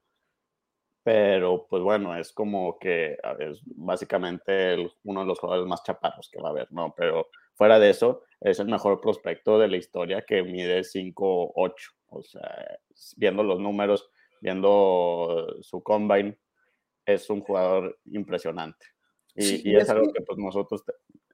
[1.07, 6.41] pero pues bueno, es como que es básicamente uno de los jugadores más chaparros que
[6.41, 6.93] va a haber, ¿no?
[6.97, 11.73] Pero fuera de eso, es el mejor prospecto de la historia que mide 5'8,
[12.09, 12.77] o sea,
[13.15, 14.09] viendo los números,
[14.41, 16.37] viendo su combine,
[17.05, 18.87] es un jugador impresionante.
[19.33, 20.83] Y, y es, algo que pues nosotros,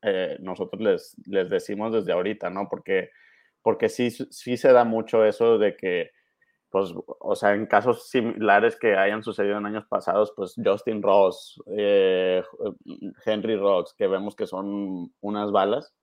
[0.03, 2.67] eh, nosotros les, les decimos desde ahorita, ¿no?
[2.69, 3.09] Porque,
[3.63, 6.11] porque sí, sí se da mucho eso de que
[6.73, 11.61] pues, o sea, en casos similares que hayan sucedido en años pasados, pues Justin Ross,
[11.67, 12.41] eh,
[13.23, 15.93] Henry Rocks, que vemos que son unas balas,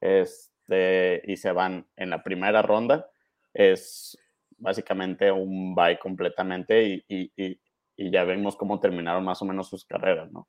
[0.00, 3.10] este, y se van en la primera ronda,
[3.52, 4.16] es
[4.56, 7.60] básicamente un bye completamente y, y, y,
[7.96, 10.46] y ya vemos cómo terminaron más o menos sus carreras, ¿no?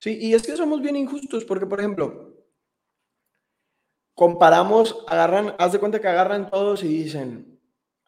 [0.00, 2.34] Sí, y es que somos bien injustos porque, por ejemplo,
[4.14, 7.57] comparamos, agarran, haz de cuenta que agarran todos y dicen,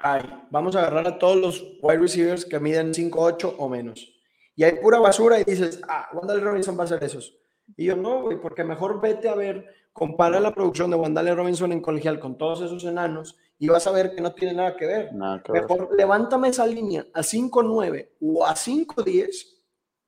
[0.01, 4.15] ay, vamos a agarrar a todos los wide receivers que miden 5'8 o menos.
[4.57, 7.37] Y hay pura basura y dices, ah, Wandale Robinson va a ser esos.
[7.77, 11.73] Y yo, no, güey, porque mejor vete a ver, compara la producción de Wandale Robinson
[11.73, 14.87] en colegial con todos esos enanos y vas a ver que no tiene nada que
[14.87, 15.11] ver.
[15.53, 19.29] mejor levántame esa línea a 5'9 o a 5'10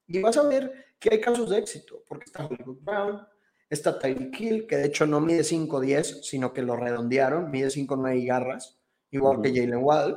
[0.08, 3.26] y vas a ver que hay casos de éxito, porque está Hollywood Brown,
[3.68, 8.18] está Tyreek Hill, que de hecho no mide 5'10, sino que lo redondearon, mide 5'9
[8.18, 8.81] y garras
[9.12, 10.16] igual que Jalen Waddle.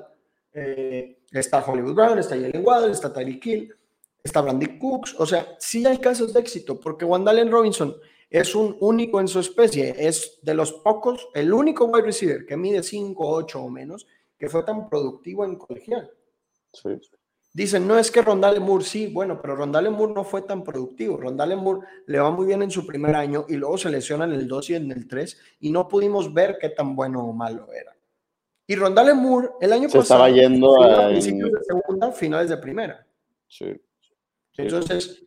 [0.53, 3.75] Eh, está Hollywood Brown, está Jalen Waddle, está Tyreek Hill,
[4.23, 5.15] está Brandy Cooks.
[5.19, 7.95] O sea, sí hay casos de éxito, porque Wandalen Robinson
[8.29, 12.57] es un único en su especie, es de los pocos, el único wide receiver que
[12.57, 16.11] mide 5, 8 o menos, que fue tan productivo en colegial.
[17.53, 21.15] Dicen, no es que Rondale Moore sí, bueno, pero Rondale Moore no fue tan productivo.
[21.15, 24.33] Rondale Moore le va muy bien en su primer año y luego se lesiona en
[24.33, 27.71] el 2 y en el 3 y no pudimos ver qué tan bueno o malo
[27.71, 27.94] era.
[28.67, 33.05] Y Rondale Moore el año pasado estaba yendo a principios de segunda, finales de primera.
[33.47, 33.79] Sí.
[34.57, 35.23] Entonces,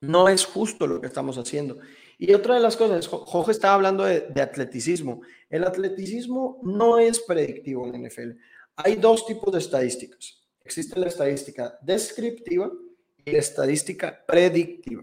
[0.00, 1.78] no es justo lo que estamos haciendo.
[2.18, 5.22] Y otra de las cosas, Jorge estaba hablando de, de, atleticismo.
[5.48, 8.32] El atleticismo no es predictivo en la NFL.
[8.76, 10.40] Hay dos tipos de estadísticas.
[10.62, 12.70] Existe la estadística descriptiva
[13.24, 15.02] y la estadística predictiva.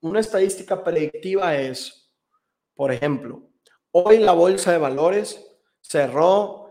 [0.00, 2.10] Una estadística predictiva es,
[2.74, 3.48] por ejemplo,
[3.92, 5.44] hoy la bolsa de valores
[5.80, 6.65] cerró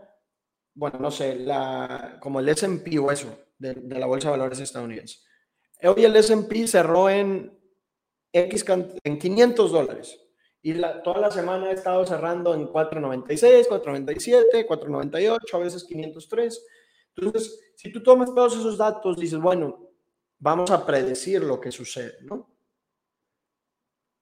[0.76, 5.18] bueno, no sé, la, como el S&P o eso, de, la Bolsa de Valores estadounidense.
[5.82, 7.58] Hoy el S&P cerró en
[8.30, 8.64] X
[9.02, 10.20] en 500 dólares
[10.62, 16.66] y toda la semana ha estado cerrando en 4.96, 4.97, 4.98, a veces 503.
[17.16, 19.90] Entonces, si tú tomas todos esos datos, dices, bueno,
[20.38, 22.50] vamos a predecir lo que sucede, ¿no?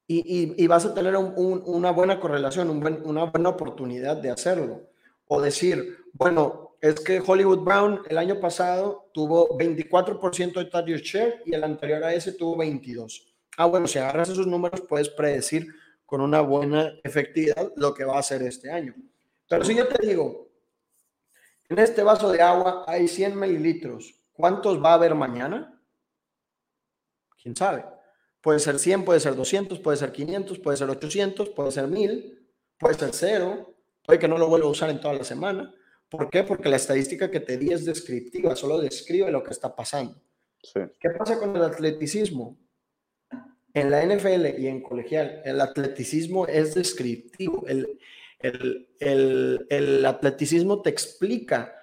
[0.07, 4.31] Y, y, y vas a tener un, un, una buena correlación, una buena oportunidad de
[4.31, 4.91] hacerlo.
[5.27, 11.43] O decir, bueno, es que Hollywood Brown el año pasado tuvo 24% de target share
[11.45, 13.35] y el anterior a ese tuvo 22.
[13.57, 15.67] Ah, bueno, si agarras esos números puedes predecir
[16.07, 18.95] con una buena efectividad lo que va a hacer este año.
[19.49, 20.49] Pero si yo te digo,
[21.69, 25.81] en este vaso de agua hay 100 mililitros, ¿cuántos va a haber mañana?
[27.43, 27.85] ¿Quién sabe?
[28.41, 32.47] Puede ser 100, puede ser 200, puede ser 500, puede ser 800, puede ser 1000,
[32.79, 33.75] puede ser 0,
[34.05, 35.75] puede que no lo vuelva a usar en toda la semana.
[36.17, 36.43] ¿Por qué?
[36.45, 40.21] Porque la estadística que te di es descriptiva, solo describe lo que está pasando.
[40.73, 42.59] ¿Qué pasa con el atleticismo?
[43.73, 47.65] En la NFL y en colegial, el atleticismo es descriptivo.
[47.67, 47.99] El,
[48.39, 51.75] el, el, el atleticismo te explica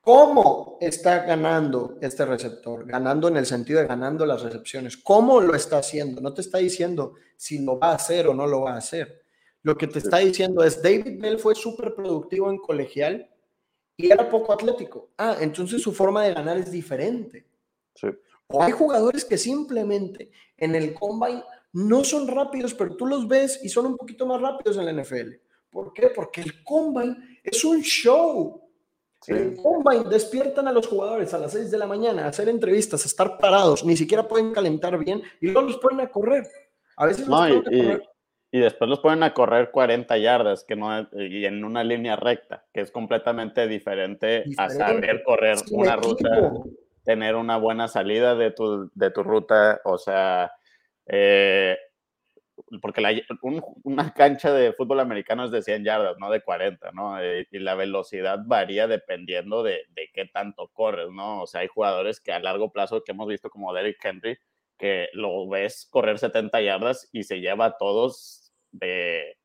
[0.00, 5.54] cómo está ganando este receptor, ganando en el sentido de ganando las recepciones, cómo lo
[5.54, 6.20] está haciendo.
[6.20, 9.22] No te está diciendo si lo va a hacer o no lo va a hacer
[9.62, 13.28] Lo que te está diciendo es, David Bell fue súper productivo en colegial
[13.96, 15.10] y era poco atlético.
[15.18, 17.46] Ah, entonces su forma de ganar es diferente.
[17.94, 18.08] Sí.
[18.48, 23.60] O hay jugadores que simplemente en el combine no son rápidos, pero tú los ves
[23.62, 25.34] y son un poquito más rápidos en la NFL.
[25.70, 26.08] ¿Por qué?
[26.08, 28.60] Porque el combine es un show.
[29.26, 32.48] En el combine despiertan a los jugadores a las 6 de la mañana a hacer
[32.48, 36.46] entrevistas, a estar parados, ni siquiera pueden calentar bien y luego los ponen a correr.
[36.96, 38.00] A veces los no, y,
[38.54, 42.64] y, después los ponen a correr 40 yardas que no, y en una línea recta,
[42.72, 46.52] que es completamente diferente, a saber correr una ruta,
[47.04, 50.52] tener una buena salida de tu, de tu ruta, o sea,
[51.06, 51.76] eh,
[52.80, 53.12] porque la,
[53.82, 57.20] una cancha de fútbol americano es de 100 yardas, no de 40, ¿no?
[57.20, 61.42] Eh, y la velocidad varía dependiendo de, de, qué tanto corres, ¿no?
[61.42, 64.38] O sea, hay jugadores que a largo plazo que hemos visto como Derrick Henry,
[64.78, 68.43] que lo ves correr 70 yardas y se lleva a todos
[68.74, 69.38] de,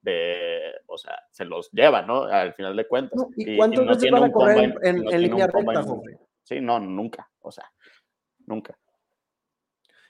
[0.00, 2.24] de o sea, se los lleva, ¿no?
[2.24, 3.20] Al final de cuentas.
[3.36, 5.84] ¿Y, cuántos veces van a correr en, en línea recta,
[6.42, 7.70] Sí, no, nunca, o sea,
[8.46, 8.76] nunca.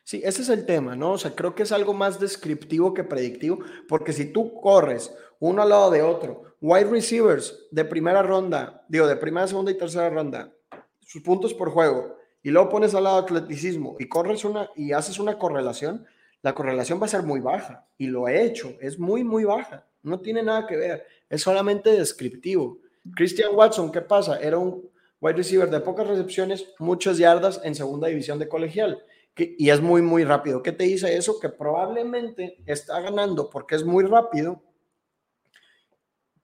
[0.04, 1.12] Sí, ese es el tema, ¿no?
[1.12, 5.62] O sea, creo que es algo más descriptivo que predictivo, porque si tú corres uno
[5.62, 10.10] al lado de otro, wide receivers de primera ronda, digo, de primera, segunda y tercera
[10.10, 10.52] ronda,
[11.00, 15.18] sus puntos por juego, y luego pones al lado atleticismo y corres una y haces
[15.18, 16.06] una correlación,
[16.42, 19.86] la correlación va a ser muy baja, y lo he hecho, es muy, muy baja,
[20.02, 22.78] no tiene nada que ver, es solamente descriptivo.
[23.14, 24.40] Christian Watson, ¿qué pasa?
[24.40, 24.88] Era un
[25.20, 29.04] wide receiver de pocas recepciones, muchas yardas en segunda división de colegial
[29.36, 30.62] y es muy, muy rápido.
[30.62, 31.38] ¿Qué te dice eso?
[31.40, 34.62] Que probablemente está ganando porque es muy rápido,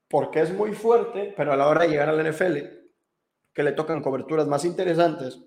[0.07, 2.57] porque es muy fuerte, pero a la hora de llegar al NFL,
[3.53, 5.39] que le tocan coberturas más interesantes,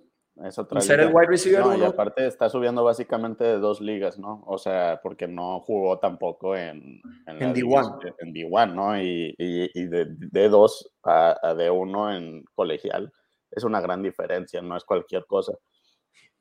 [0.44, 4.42] es otra ser el wide receiver Y aparte está subiendo básicamente de dos ligas, ¿no?
[4.46, 8.14] O sea, porque no jugó tampoco en, en, D1.
[8.18, 9.00] En D1, ¿no?
[9.00, 13.12] Y, y, de D2 a, a D1 en colegial
[13.50, 15.52] es una gran diferencia, no es cualquier cosa.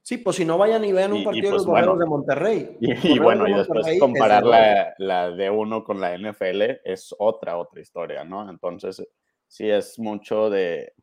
[0.01, 2.77] Sí, pues si no vayan y vean un partido de los pues, de Monterrey.
[2.79, 7.81] Y, bueno, y después comparar la, la de uno con la NFL es otra, otra
[7.81, 8.49] historia, ¿no?
[8.49, 9.05] Entonces,
[9.47, 10.93] sí es mucho de,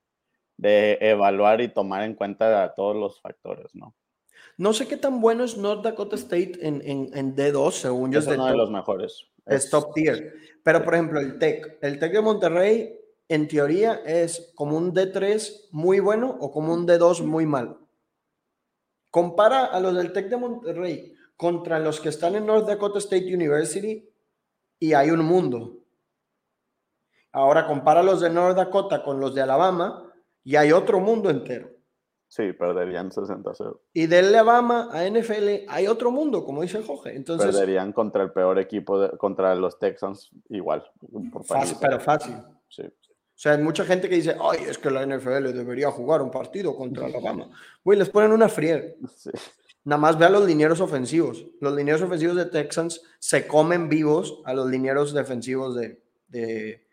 [0.57, 3.95] de evaluar y tomar en cuenta todos los factores, ¿no?
[4.59, 8.21] No sé qué tan bueno es North Dakota State en, en, en D2, según yo.
[8.21, 9.27] Es, uno de los mejores.
[9.45, 10.35] Es, top tier.
[10.63, 11.79] Pero, por ejemplo, el TEC.
[11.83, 16.87] El TEC de Monterrey, en teoría, es como un D3 muy bueno o como un
[16.87, 17.87] D2 muy malo.
[19.11, 23.33] Compara a los del TEC de Monterrey contra los que están en North Dakota State
[23.33, 24.09] University
[24.79, 25.79] y hay un mundo.
[27.31, 30.06] Ahora compara los de North Dakota con los de Alabama
[30.47, 31.69] y hay otro mundo entero.
[32.29, 33.81] Sí, perderían 60-0.
[33.93, 37.17] Y de Alabama a NFL hay otro mundo, como dice Jorge.
[37.17, 40.89] Entonces, perderían contra el peor equipo, contra los Texans igual.
[41.45, 42.37] fácil, pero fácil.
[42.69, 42.83] Sí.
[42.83, 46.31] O sea, hay mucha gente que dice, ay, es que la NFL debería jugar un
[46.31, 47.51] partido contra Alabama.
[47.83, 48.85] Güey, les ponen una friega.
[49.85, 51.45] Nada más ve a los linieros ofensivos.
[51.61, 56.87] Los linieros ofensivos de Texans se comen vivos a los linieros defensivos de,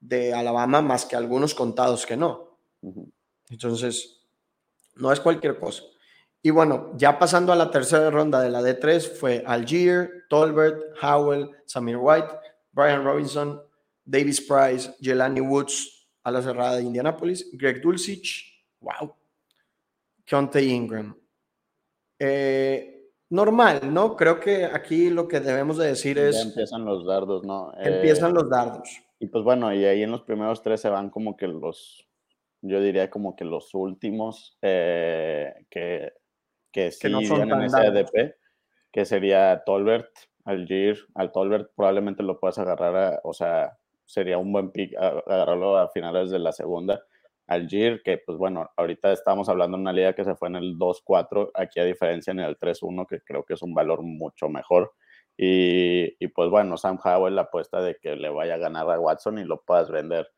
[0.00, 2.47] de, Alabama, más que algunos contados que no.
[3.50, 4.26] Entonces,
[4.96, 5.82] no es cualquier cosa.
[6.42, 11.50] Y bueno, ya pasando a la tercera ronda de la D3 fue Algier, Tolbert, Howell,
[11.66, 12.28] Samir White,
[12.72, 13.60] Brian Robinson,
[14.04, 19.14] Davis Price, Jelani Woods a la cerrada de Indianapolis, Greg Dulcich, wow,
[20.24, 21.16] Keontae Ingram.
[22.18, 24.16] Eh, normal, ¿no?
[24.16, 26.36] Creo que aquí lo que debemos de decir es...
[26.36, 27.72] empiezan los dardos, ¿no?
[27.78, 28.88] empiezan los dardos.
[29.18, 32.07] Y pues bueno, y ahí en los primeros tres se van como que los,
[32.62, 36.12] yo diría como que los últimos eh, que,
[36.72, 38.36] que sí no son en ese ADP,
[38.92, 40.10] que sería Tolbert,
[40.44, 45.88] Algier, al Tolbert probablemente lo puedas agarrar, o sea, sería un buen pick agarrarlo a
[45.88, 47.02] finales de la segunda.
[47.46, 50.76] Algir, que pues bueno, ahorita estamos hablando de una liga que se fue en el
[50.76, 54.92] 2-4, aquí a diferencia en el 3-1, que creo que es un valor mucho mejor.
[55.36, 59.00] Y, y, pues bueno, Sam Howell la apuesta de que le vaya a ganar a
[59.00, 60.30] Watson y lo puedas vender.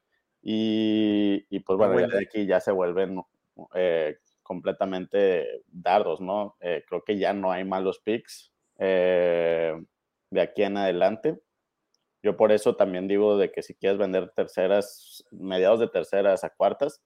[0.43, 3.21] Y, y pues bueno, ya de aquí ya se vuelven
[3.75, 6.57] eh, completamente dardos, ¿no?
[6.61, 9.75] Eh, creo que ya no hay malos picks eh,
[10.31, 11.39] de aquí en adelante.
[12.23, 16.51] Yo por eso también digo de que si quieres vender terceras, mediados de terceras a
[16.51, 17.03] cuartas,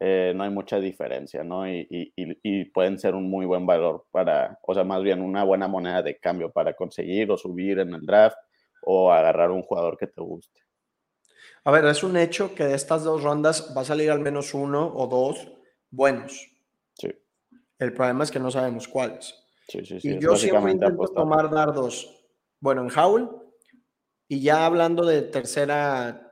[0.00, 1.68] eh, no hay mucha diferencia, ¿no?
[1.68, 5.42] Y, y, y, pueden ser un muy buen valor para, o sea, más bien una
[5.44, 8.36] buena moneda de cambio para conseguir o subir en el draft
[8.82, 10.60] o agarrar un jugador que te guste.
[11.64, 14.54] A ver, es un hecho que de estas dos rondas va a salir al menos
[14.54, 15.48] uno o dos
[15.90, 16.50] buenos.
[16.94, 17.10] Sí.
[17.78, 19.34] El problema es que no sabemos cuáles.
[19.68, 20.10] Sí, sí, sí.
[20.10, 22.14] Y yo siempre intento tomar dardos.
[22.60, 23.30] Bueno, en Howl
[24.26, 26.30] Y ya hablando de tercera,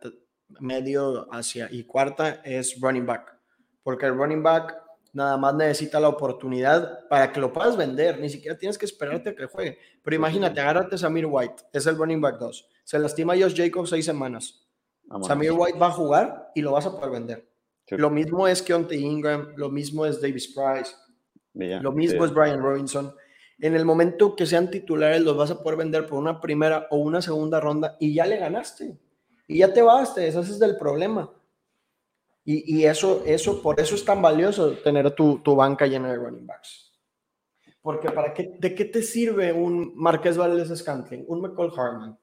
[0.60, 3.38] medio hacia y cuarta es running back,
[3.82, 4.76] porque el running back
[5.12, 9.30] nada más necesita la oportunidad para que lo puedas vender, ni siquiera tienes que esperarte
[9.30, 9.78] a que juegue.
[10.02, 13.54] Pero imagínate, agárrate a Samir White, es el running back 2, se lastima a Josh
[13.56, 14.65] Jacobs seis semanas.
[15.22, 17.48] Samir White va a jugar y lo vas a poder vender.
[17.90, 20.92] Lo mismo es Keontae Ingram, lo mismo es Davis Price,
[21.54, 23.14] lo mismo es Brian Robinson.
[23.58, 26.98] En el momento que sean titulares, los vas a poder vender por una primera o
[26.98, 28.98] una segunda ronda y ya le ganaste.
[29.46, 31.32] Y ya te vas, te deshaces del problema.
[32.48, 36.46] Y, eso, eso, por eso es tan valioso tener tu, tu banca llena de running
[36.46, 36.92] backs.
[37.82, 42.16] Porque para qué, ¿de qué te sirve un Marqués Valdez Scantling, un McCall Harman?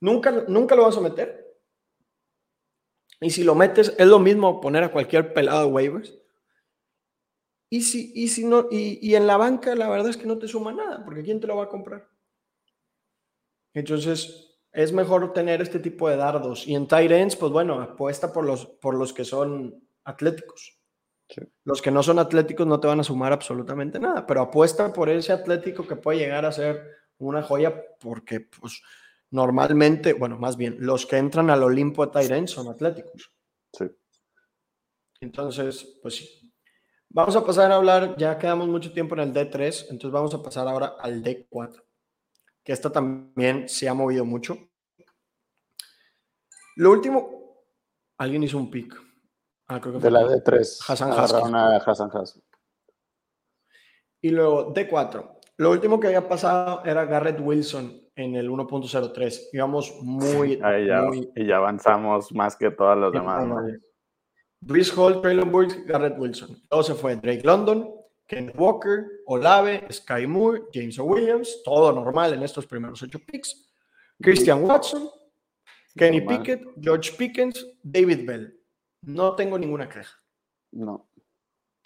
[0.00, 1.43] Nunca, nunca lo vas a meter.
[3.20, 6.14] Y si lo metes, es lo mismo poner a cualquier pelado de waivers.
[7.70, 10.38] Y si, y si no, y, y, en la banca la verdad es que no
[10.38, 12.08] te suma nada, porque ¿quién te lo va a comprar?
[13.72, 16.66] Entonces, es mejor tener este tipo de dardos.
[16.66, 20.78] Y en tight ends, pues bueno, apuesta por los, por los que son atléticos.
[21.64, 25.08] Los que no son atléticos no te van a sumar absolutamente nada, pero apuesta por
[25.08, 26.86] ese atlético que puede llegar a ser
[27.18, 28.82] una joya porque pues
[29.34, 33.32] normalmente, bueno, más bien, los que entran al Olimpo de tight ends son atléticos.
[33.72, 33.84] Sí.
[35.20, 36.52] Entonces, pues sí.
[37.10, 40.42] Vamos a pasar a hablar, ya quedamos mucho tiempo en el D3, entonces vamos a
[40.42, 41.84] pasar ahora al D4
[42.64, 44.56] que esta también se ha movido mucho.
[46.76, 47.64] Lo último,
[48.18, 48.98] alguien hizo un pick.
[49.68, 50.78] Ah, de la D3.
[50.88, 52.42] Hassan Hassan
[54.22, 55.40] Y luego D4.
[55.58, 59.48] Lo último que había pasado era Garrett Wilson en el 1.03.
[59.52, 60.60] Íbamos muy,
[61.36, 63.46] Y ya avanzamos más que todas las demás.
[64.60, 66.62] Brice Hall, Traylon Burks, Garrett Wilson.
[66.68, 67.90] Todo se fue Drake London,
[68.26, 73.70] Ken Walker, Olave, Sky Moore, James Williams, todo normal en estos primeros ocho picks.
[74.22, 75.10] Christian Watson,
[75.96, 78.58] Kenny Pickett, George Pickens, David Bell.
[79.02, 80.16] No tengo ninguna queja.
[80.72, 81.10] No.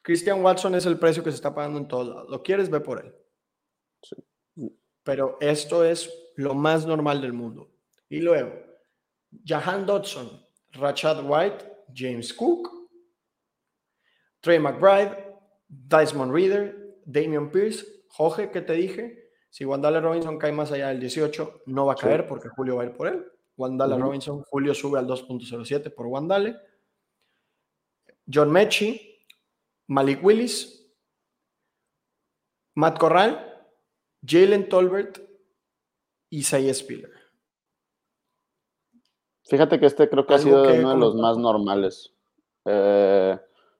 [0.03, 2.31] Christian Watson es el precio que se está pagando en todos lados.
[2.31, 3.12] Lo quieres, ve por él.
[4.03, 4.17] Sí.
[5.09, 7.71] Pero esto es lo más normal del mundo.
[8.11, 8.53] Y luego,
[9.42, 12.68] Jahan Dodson, Rachad White, James Cook,
[14.40, 15.16] Trey McBride,
[15.66, 21.01] Desmond Reader, Damian Pierce, Jorge, que te dije, si Wandale Robinson cae más allá del
[21.01, 23.25] 18, no va a caer porque Julio va a ir por él.
[23.57, 26.55] Wandale Robinson, Julio sube al 2.07 por Wandale.
[28.31, 29.25] John Mechie,
[29.87, 30.87] Malik Willis,
[32.75, 33.48] Matt Corral,
[34.27, 35.21] Jalen Tolbert
[36.31, 37.13] y Say Spiller.
[39.45, 42.15] Fíjate que este creo que ha sido uno de los más normales.
[42.67, 43.39] Eh,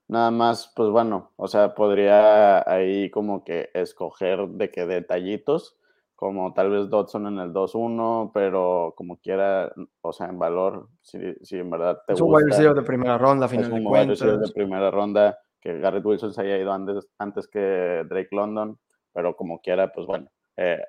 [0.09, 5.77] Nada más, pues bueno, o sea, podría ahí como que escoger de qué detallitos,
[6.16, 9.70] como tal vez Dodson en el 2-1, pero como quiera,
[10.01, 13.48] o sea, en valor, si, si en verdad te es un wide de primera ronda,
[13.48, 18.07] final es un de primera ronda, que Garrett Wilson se haya ido antes, antes que
[18.09, 18.79] Drake London,
[19.18, 20.81] pero como quiera, pues bueno, eh,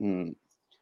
[0.00, 0.32] mm,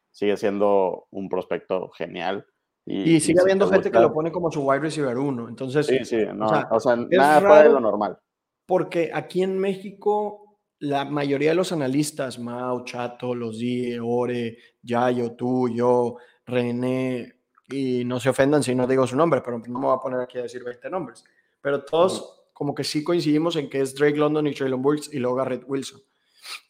[0.09, 2.43] sigue siendo un prospecto genial.
[2.87, 5.47] Y, sigue habiendo gente que lo pone como su wide receiver uno.
[5.47, 8.17] Entonces, sí, sí, no, o sea, nada fuera de lo normal.
[8.65, 15.35] Porque aquí en México, la mayoría de los analistas, Mau, Chato, Los Die, Ore, Yayo,
[15.35, 19.85] tú, yo, René, y no se ofendan si no digo su nombre, pero no me
[19.85, 21.23] voy a poner aquí a decir 20 nombres.
[21.61, 25.19] Pero todos, como que sí coincidimos en que es Drake London y Traylon Burks y
[25.19, 26.01] luego Garrett Wilson.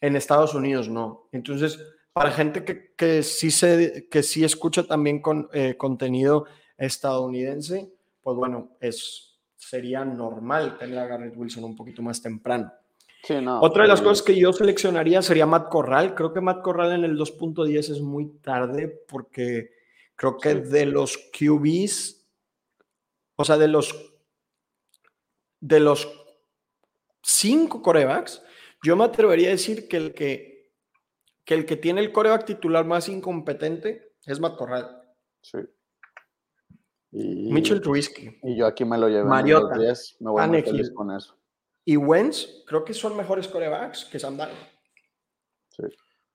[0.00, 1.28] En Estados Unidos no.
[1.32, 1.78] Entonces,
[2.12, 8.36] para gente que, que, sí, se, que sí escucha también con, eh, contenido estadounidense, pues
[8.36, 12.72] bueno, es, sería normal tener a Garrett Wilson un poquito más temprano.
[13.60, 16.14] Otra de las cosas que yo seleccionaría sería Matt Corral.
[16.14, 19.70] Creo que Matt Corral en el 2.10 es muy tarde porque
[20.16, 22.26] creo que de los QBs,
[23.36, 23.94] o sea, de los
[25.60, 26.08] de los
[27.22, 28.42] cinco corebacks,
[28.82, 30.50] yo me atrevería a decir que el que
[31.50, 35.02] que el que tiene el coreback titular más incompetente es Matt Corral.
[35.42, 35.58] Sí.
[37.10, 38.38] Y, Mitchell Trubisky.
[38.42, 39.28] Y yo aquí me lo llevo.
[39.28, 39.76] Mariota.
[40.20, 41.36] me voy a feliz con eso.
[41.84, 44.38] Y Wentz, creo que son mejores corebacks que Sam
[45.70, 45.82] Sí.
[45.82, 45.88] O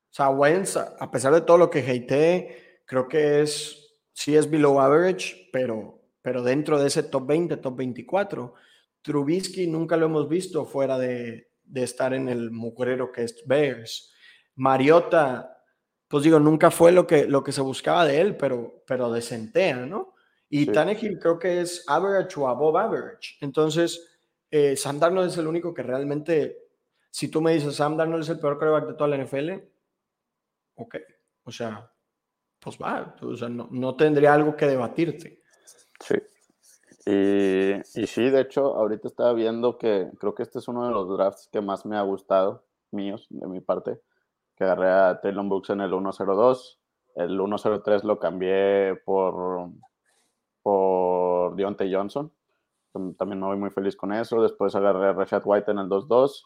[0.10, 4.82] sea, Wentz, a pesar de todo lo que hate, creo que es, sí es below
[4.82, 8.54] average, pero, pero dentro de ese top 20, top 24.
[9.02, 14.14] Trubisky nunca lo hemos visto fuera de, de estar en el mugrero que es Bears.
[14.56, 15.62] Mariota,
[16.08, 19.86] pues digo, nunca fue lo que, lo que se buscaba de él, pero, pero decentea,
[19.86, 20.14] ¿no?
[20.50, 20.72] Y sí.
[21.20, 23.38] creo que es average o above average.
[23.42, 24.16] Entonces,
[24.52, 26.58] eh, Sam Darnold es el único que realmente,
[27.10, 29.52] si tú me dices Sam Darnold es el peor quarterback de toda la NFL,
[30.76, 30.96] ok,
[31.44, 31.92] o sea,
[32.60, 35.42] pues va, o sea, no, no tendría algo que debatirte.
[36.00, 36.16] Sí.
[37.06, 41.08] Y, sí, de hecho, ahorita estaba viendo que creo que este es uno de los
[41.08, 44.02] drafts que más me ha gustado, míos, de mi parte,
[44.56, 46.80] que agarré a Taylor Books en el 102,
[47.16, 49.70] el 103 lo cambié por,
[50.64, 52.34] por Deontay Johnson,
[53.18, 56.44] también me voy muy feliz con eso, después agarré a Rashad White en el 2-2,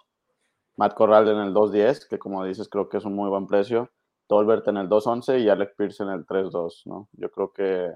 [0.76, 3.92] Matt Corral en el 2-10, que como dices creo que es un muy buen precio,
[4.28, 7.08] Tolbert en el 2-11 y Alec Pierce en el 3-2, ¿no?
[7.14, 7.94] Yo creo que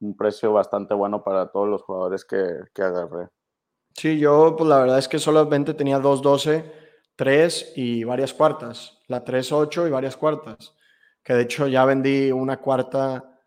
[0.00, 2.44] un precio bastante bueno para todos los jugadores que,
[2.74, 3.28] que agarré.
[3.94, 6.64] Sí, yo pues la verdad es que solamente tenía 2-12,
[7.16, 8.98] 3 y varias cuartas.
[9.08, 10.74] La 3-8 y varias cuartas.
[11.22, 13.38] Que de hecho ya vendí una cuarta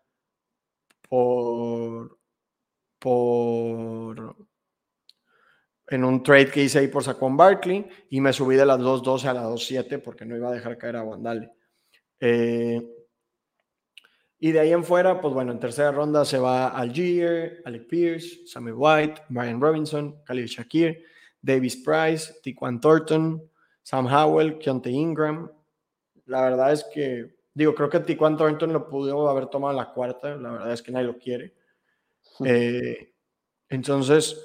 [1.08, 2.18] por,
[2.98, 4.36] por
[5.88, 9.26] en un trade que hice ahí por Saquon Barkley y me subí de las 2.12
[9.26, 11.50] a la 2.7 porque no iba a dejar caer a Wandale.
[12.20, 12.80] Eh,
[14.44, 18.46] y de ahí en fuera, pues bueno, en tercera ronda se va Algier, Alec Pierce,
[18.46, 21.02] Samuel White, Brian Robinson, Khalil Shakir,
[21.40, 23.42] Davis Price, Tiquan Thornton,
[23.82, 25.50] Sam Howell, Keontae Ingram.
[26.26, 30.36] La verdad es que, digo, creo que Tiquan Thornton lo pudo haber tomado la cuarta,
[30.36, 31.54] la verdad es que nadie lo quiere.
[32.44, 33.14] Eh,
[33.70, 34.38] entonces,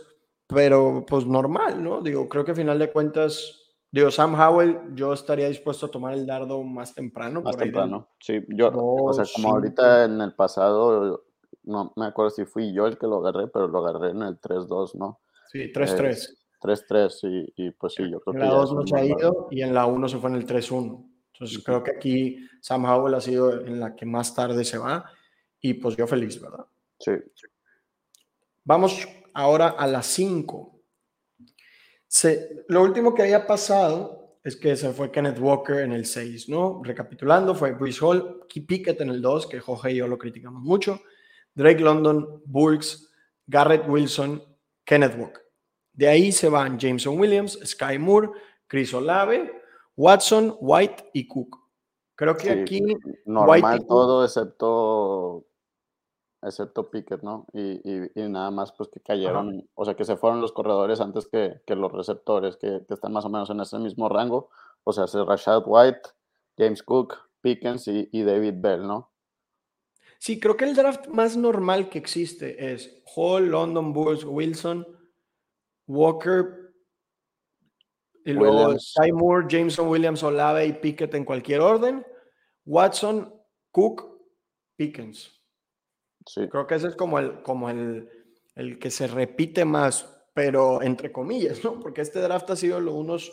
[0.47, 2.00] pero pues normal, ¿no?
[2.00, 3.59] Digo, creo que a final de cuentas
[3.92, 7.42] Digo, Sam Howell, yo estaría dispuesto a tomar el dardo más temprano.
[7.42, 8.40] Más temprano, sí.
[8.50, 11.26] Yo, o sea, como ahorita en el pasado,
[11.64, 14.40] no me acuerdo si fui yo el que lo agarré, pero lo agarré en el
[14.40, 15.22] 3-2, ¿no?
[15.52, 16.36] Sí, 3-3.
[16.62, 18.46] 3-3, y, y, pues sí, yo creo en que.
[18.46, 20.46] En la 2 no se ha ido y en la 1 se fue en el
[20.46, 21.10] 3-1.
[21.34, 25.06] Entonces creo que aquí Sam Howell ha sido en la que más tarde se va
[25.62, 26.66] y pues yo feliz, ¿verdad?
[27.00, 27.14] Sí.
[28.66, 30.78] Vamos ahora a las 5
[32.68, 36.82] lo último que había pasado es que se fue Kenneth Walker en el 6, ¿no?
[36.84, 40.64] Recapitulando, fue Bruce Hall, Key Pickett en el 2, que Jorge y yo lo criticamos
[40.64, 41.01] mucho,
[41.53, 43.12] Drake London, Burks,
[43.45, 44.41] Garrett Wilson,
[44.84, 45.43] Kenneth Walker.
[45.93, 48.30] De ahí se van Jameson Williams, Sky Moore,
[48.68, 49.51] Chris Olave,
[49.95, 51.57] Watson, White y Cook.
[52.16, 52.82] Creo que aquí.
[53.26, 55.49] Normal todo, excepto
[56.42, 57.46] excepto Pickett, ¿no?
[57.54, 61.28] Y, y, nada más pues que cayeron, o sea, que se fueron los corredores antes
[61.28, 64.50] que, que los receptores, que, que, están más o menos en ese mismo rango,
[64.84, 66.02] o sea, Rashad White,
[66.58, 69.12] James Cook, Pickens y, y, David Bell, ¿no?
[70.18, 74.86] Sí, creo que el draft más normal que existe es Hall, London, Bulls, Wilson,
[75.88, 76.70] Walker,
[78.26, 78.76] y luego
[79.14, 82.06] Moore, Jameson Williams, Olave y Pickett en cualquier orden,
[82.66, 83.34] Watson,
[83.72, 84.20] Cook,
[84.76, 85.39] Pickens.
[86.34, 88.09] Creo que ese es como el, como el,
[88.55, 91.80] el que se repite más, pero entre comillas, ¿no?
[91.80, 93.32] Porque este draft ha sido lo unos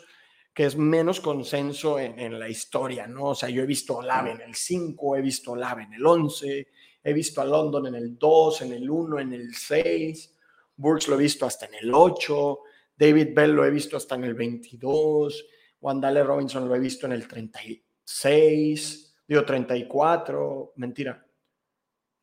[0.53, 3.25] que es menos consenso en, en, la historia, ¿no?
[3.25, 5.93] O sea, yo he visto a Olave en el 5, he visto a Olave en
[5.93, 6.67] el 11,
[7.03, 10.35] he visto a London en el 2, en el 1, en el 6,
[10.75, 12.59] Burks lo he visto hasta en el 8,
[12.95, 15.45] David Bell lo he visto hasta en el 22,
[15.81, 21.26] Wandale Robinson lo he visto en el 36, digo 34, mentira,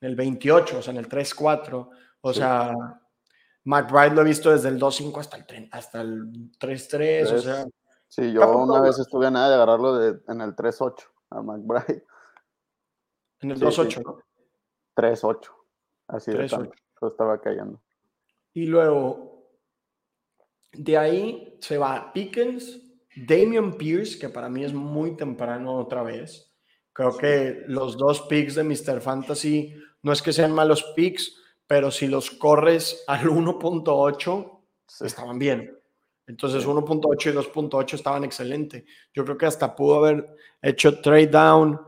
[0.04, 1.88] en el 28, o sea, en el 3-4.
[2.20, 2.74] O sea,
[3.64, 7.32] McBride lo he visto desde el 2-5 hasta el, hasta el 3-3.
[7.32, 7.66] O sea,
[8.08, 12.04] sí, yo una vez estuve a nada de agarrarlo de, en el 3-8 a McBride.
[13.40, 14.18] En el 2-8, ¿no?
[14.94, 15.50] 3-8.
[16.08, 16.72] Así de tanto.
[17.00, 17.80] Yo estaba cayendo.
[18.52, 19.48] Y luego,
[20.72, 22.80] de ahí se va Pickens,
[23.16, 26.54] Damian Pierce, que para mí es muy temprano otra vez.
[26.92, 29.00] Creo que los dos picks de Mr.
[29.00, 29.74] Fantasy
[30.04, 31.34] no es que sean malos picks,
[31.66, 34.60] pero si los corres al 1.8,
[35.00, 35.76] estaban bien.
[36.26, 38.84] Entonces 1.8 y 2.8 estaban excelentes.
[39.14, 41.80] Yo creo que hasta pudo haber hecho trade down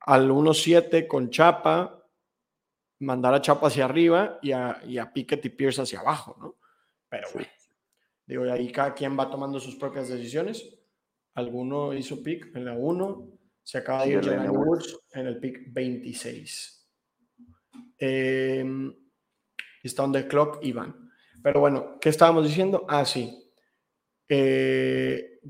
[0.00, 2.06] al 1.7 con Chapa,
[3.00, 6.56] mandar a Chapa hacia arriba y a, y a Pickett y Pierce hacia abajo, ¿no?
[7.08, 7.48] Pero bueno,
[8.26, 10.78] digo, y ahí cada quien va tomando sus propias decisiones.
[11.34, 13.28] Alguno hizo pick en la 1,
[13.64, 16.79] se acaba de ir Woods en el pick 26.
[18.00, 18.64] Eh,
[19.82, 21.10] está on the clock, Iván.
[21.42, 22.84] Pero bueno, ¿qué estábamos diciendo?
[22.88, 23.52] Ah, sí.
[24.28, 25.40] Eh,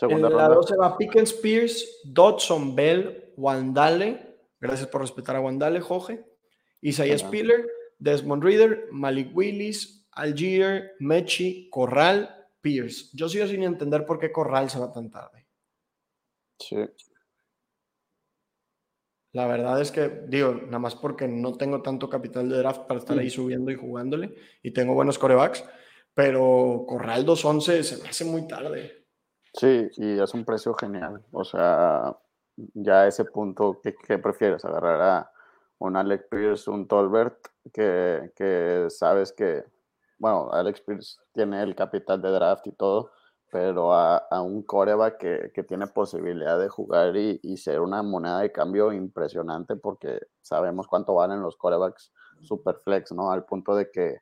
[0.00, 4.38] en la 12 va Pickens, Pierce, Dodson, Bell, Wandale.
[4.60, 6.24] Gracias por respetar a Wandale, Jorge.
[6.80, 7.66] Isaiah Spiller,
[7.98, 13.10] Desmond Reader, Malik Willis, Algier, Mechi, Corral, Pierce.
[13.12, 15.46] Yo sigo sin entender por qué Corral se va tan tarde.
[16.58, 16.76] Sí.
[19.32, 23.00] La verdad es que, digo, nada más porque no tengo tanto capital de draft para
[23.00, 23.30] estar ahí mm.
[23.30, 25.64] subiendo y jugándole y tengo buenos corebacks,
[26.14, 29.06] pero Corral 211 se me hace muy tarde.
[29.54, 31.22] Sí, y es un precio genial.
[31.30, 32.16] O sea,
[32.56, 34.64] ya a ese punto, ¿qué, prefieres?
[34.64, 35.32] ¿Agarrar a
[35.78, 37.38] un Alex Pierce, un Tolbert,
[37.72, 39.64] que, que sabes que,
[40.18, 43.10] bueno, Alex Pierce tiene el capital de draft y todo,
[43.52, 48.40] pero a, un coreback que, que, tiene posibilidad de jugar y, y, ser una moneda
[48.40, 53.30] de cambio impresionante porque sabemos cuánto valen los corebacks super flex, ¿no?
[53.30, 54.20] Al punto de que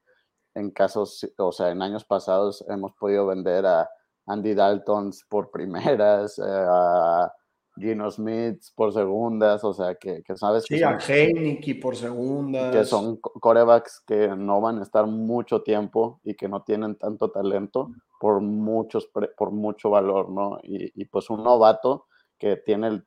[0.56, 3.88] en casos, o sea, en años pasados hemos podido vender a
[4.26, 7.32] Andy Daltons por primeras, eh, a
[7.80, 10.76] Gino Smith por segundas, o sea, que, sabes que...
[10.76, 12.74] Sí, a Heineke por segundas.
[12.74, 17.30] Que son corebacks que no van a estar mucho tiempo y que no tienen tanto
[17.30, 20.58] talento por, muchos, por mucho valor, ¿no?
[20.62, 22.06] Y, pues un novato
[22.38, 23.02] que tiene,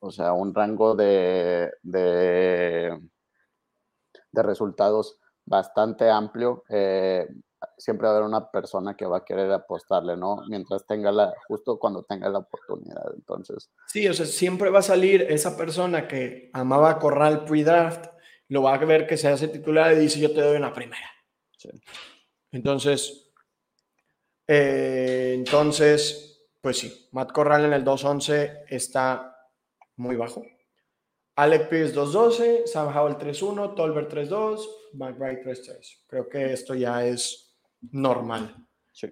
[0.00, 2.98] o sea, un rango de, de,
[4.30, 7.26] de resultados bastante amplio, eh,
[7.76, 10.42] siempre va a haber una persona que va a querer apostarle, ¿no?
[10.48, 13.70] Mientras tenga la, justo cuando tenga la oportunidad, entonces.
[13.86, 18.06] Sí, o sea, siempre va a salir esa persona que amaba Corral pre-draft,
[18.48, 21.10] lo va a ver que se hace titular y dice, yo te doy una primera.
[21.56, 21.70] Sí.
[22.50, 23.32] Entonces,
[24.46, 29.36] eh, entonces, pues sí, Matt Corral en el 2-11 está
[29.96, 30.42] muy bajo.
[31.36, 34.60] Alec Pierce 2-12, Sam Howell 3-1, Tolbert 3-2,
[34.92, 36.02] McBride 3-3.
[36.06, 37.41] Creo que esto ya es
[37.90, 38.54] normal.
[38.92, 39.10] Sí.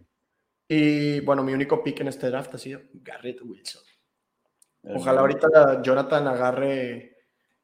[0.69, 3.83] Y bueno, mi único pick en este draft ha sido Garrett Wilson.
[4.83, 7.19] Ojalá ahorita Jonathan agarre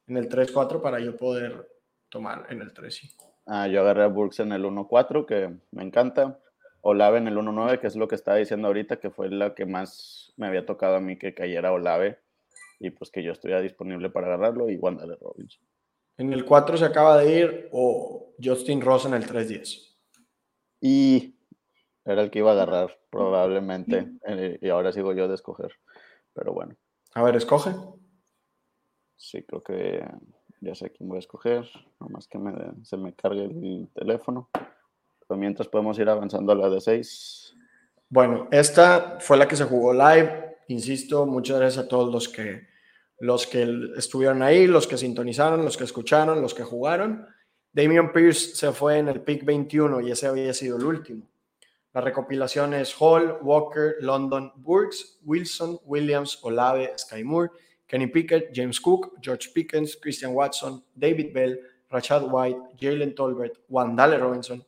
[0.06, 1.68] en el 3-4 para yo poder
[2.08, 3.16] tomar en el 3.
[3.46, 6.40] Ah, yo agarré a Burks en el 1-4, que me encanta.
[6.82, 9.66] Olave en el 1-9, que es lo que estaba diciendo ahorita, que fue la que
[9.66, 12.20] más me había tocado a mí que cayera Olave
[12.78, 15.62] y pues que yo estuviera disponible para agarrarlo y Wanda de Robinson.
[16.18, 19.95] En el 4 se acaba de ir o Justin Ross en el 3-10.
[20.86, 21.34] Y
[22.04, 25.72] era el que iba a agarrar probablemente eh, y ahora sigo yo de escoger,
[26.32, 26.76] pero bueno.
[27.14, 27.72] A ver, escoge.
[29.16, 30.06] Sí, creo que
[30.60, 31.68] ya sé quién voy a escoger,
[31.98, 32.38] nomás que
[32.84, 34.48] se me cargue el teléfono.
[34.52, 37.56] Pero mientras podemos ir avanzando a la de 6.
[38.08, 42.68] Bueno, esta fue la que se jugó live Insisto, muchas gracias a todos los que,
[43.18, 47.26] los que estuvieron ahí, los que sintonizaron, los que escucharon, los que jugaron.
[47.76, 51.28] Damian Pierce se fue en el pick 21 y ese había sido el último.
[51.92, 57.50] La recopilación es Hall, Walker, London, Burks, Wilson, Williams, Olave, Sky Moore,
[57.86, 61.60] Kenny Pickett, James Cook, George Pickens, Christian Watson, David Bell,
[61.90, 64.64] Rashad White, Jalen Tolbert, Wandale Robinson,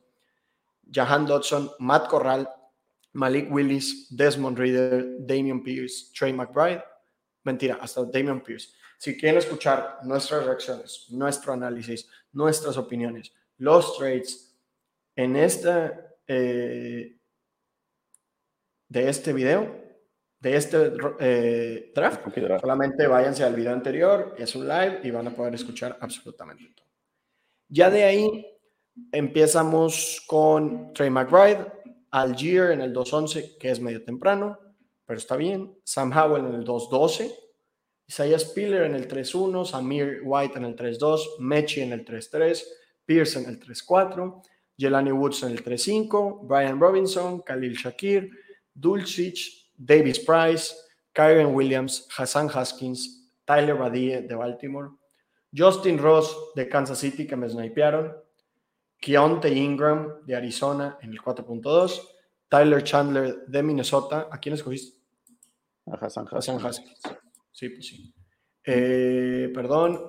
[0.91, 2.47] Jahan Dodson, Matt Corral,
[3.13, 6.83] Malik Willis, Desmond Reader, Damian Pierce, Trey McBride.
[7.43, 8.75] Mentira, hasta Damian Pierce.
[8.99, 14.53] Si quieren escuchar nuestras reacciones, nuestro análisis, nuestras opiniones, los trades
[15.15, 17.17] en esta eh,
[18.89, 19.73] de este video,
[20.41, 20.91] de este
[21.21, 22.25] eh, draft,
[22.59, 26.87] solamente váyanse al video anterior, es un live y van a poder escuchar absolutamente todo.
[27.69, 28.45] Ya de ahí
[29.13, 31.71] empezamos con Trey McBride,
[32.11, 34.59] Algier en el 2.11, que es medio temprano,
[35.05, 35.79] pero está bien.
[35.85, 37.48] Sam Howell en el 2.12.
[38.09, 39.65] Isaiah Spiller en el 3.1.
[39.65, 41.39] Samir White en el 3.2.
[41.39, 42.63] Mechi en el 3.3.
[43.05, 44.41] Pierce en el 3.4.
[44.77, 46.47] Jelani Woods en el 3.5.
[46.47, 47.41] Brian Robinson.
[47.41, 48.29] Khalil Shakir.
[48.73, 49.71] Dulcich.
[49.77, 50.73] Davis Price.
[51.13, 52.07] Kyron Williams.
[52.17, 53.29] Hassan Haskins.
[53.45, 54.89] Tyler Badie de Baltimore.
[55.55, 58.13] Justin Ross de Kansas City que me snipearon.
[58.99, 62.01] Keontae Ingram de Arizona en el 4.2,
[62.49, 64.27] Tyler Chandler de Minnesota.
[64.29, 64.99] ¿A quién escogiste?
[65.87, 66.27] A Hassan
[66.65, 66.99] Haskins.
[67.59, 68.13] Sí, pues sí.
[68.63, 69.99] Eh, perdón.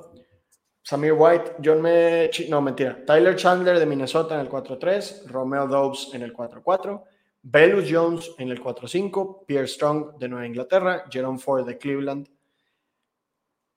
[0.83, 2.31] Samir White, John me...
[2.49, 3.05] No, mentira.
[3.05, 7.03] Tyler Chandler de Minnesota en el 4.3, Romeo Dobbs en el 4.4,
[7.43, 12.29] Belus Jones en el 4.5, Pierre Strong de Nueva Inglaterra, Jerome Ford de Cleveland.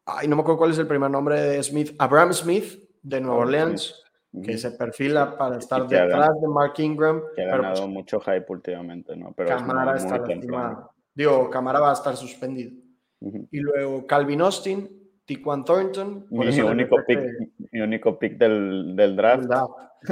[0.06, 1.96] Ay, no me acuerdo cuál es el primer nombre de Smith.
[1.98, 4.04] Abraham Smith de Nueva Orleans
[4.44, 7.22] que se perfila para estar detrás de Mark Ingram.
[7.36, 9.34] Que ha pues ganado mucho hype últimamente, ¿no?
[9.34, 10.94] Pero Camara está lastimado.
[11.14, 12.83] Digo, Camara va a estar suspendido.
[13.52, 14.90] Y luego Calvin Austin,
[15.26, 16.28] Tiquan Thornton.
[16.30, 17.20] Mi, único pick,
[17.72, 19.50] mi único pick del, del draft.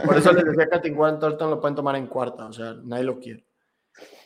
[0.06, 2.76] Por eso les decía que a Tiquan Thornton lo pueden tomar en cuarta, o sea,
[2.84, 3.46] nadie lo quiere.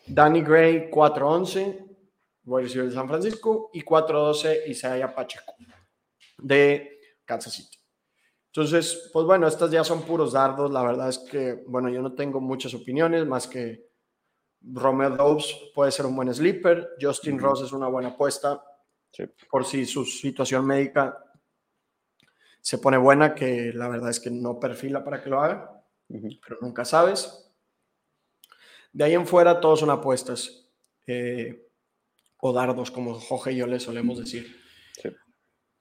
[0.06, 1.98] Danny Gray, 4-11,
[2.44, 5.56] voy a decir de San Francisco, y 4-12, Isaiah Pacheco,
[6.38, 7.78] de Kansas City.
[8.56, 10.72] Entonces, pues bueno, estas ya son puros dardos.
[10.72, 13.90] La verdad es que, bueno, yo no tengo muchas opiniones más que
[14.62, 16.92] Romeo Dobbs puede ser un buen sleeper.
[17.00, 18.64] Justin Ross es una buena apuesta.
[19.50, 21.18] Por si su situación médica
[22.62, 26.58] se pone buena, que la verdad es que no perfila para que lo haga, pero
[26.62, 27.54] nunca sabes.
[28.92, 30.70] De ahí en fuera, todos son apuestas.
[31.08, 31.70] Eh,
[32.40, 34.56] o dardos, como Jorge y yo le solemos decir.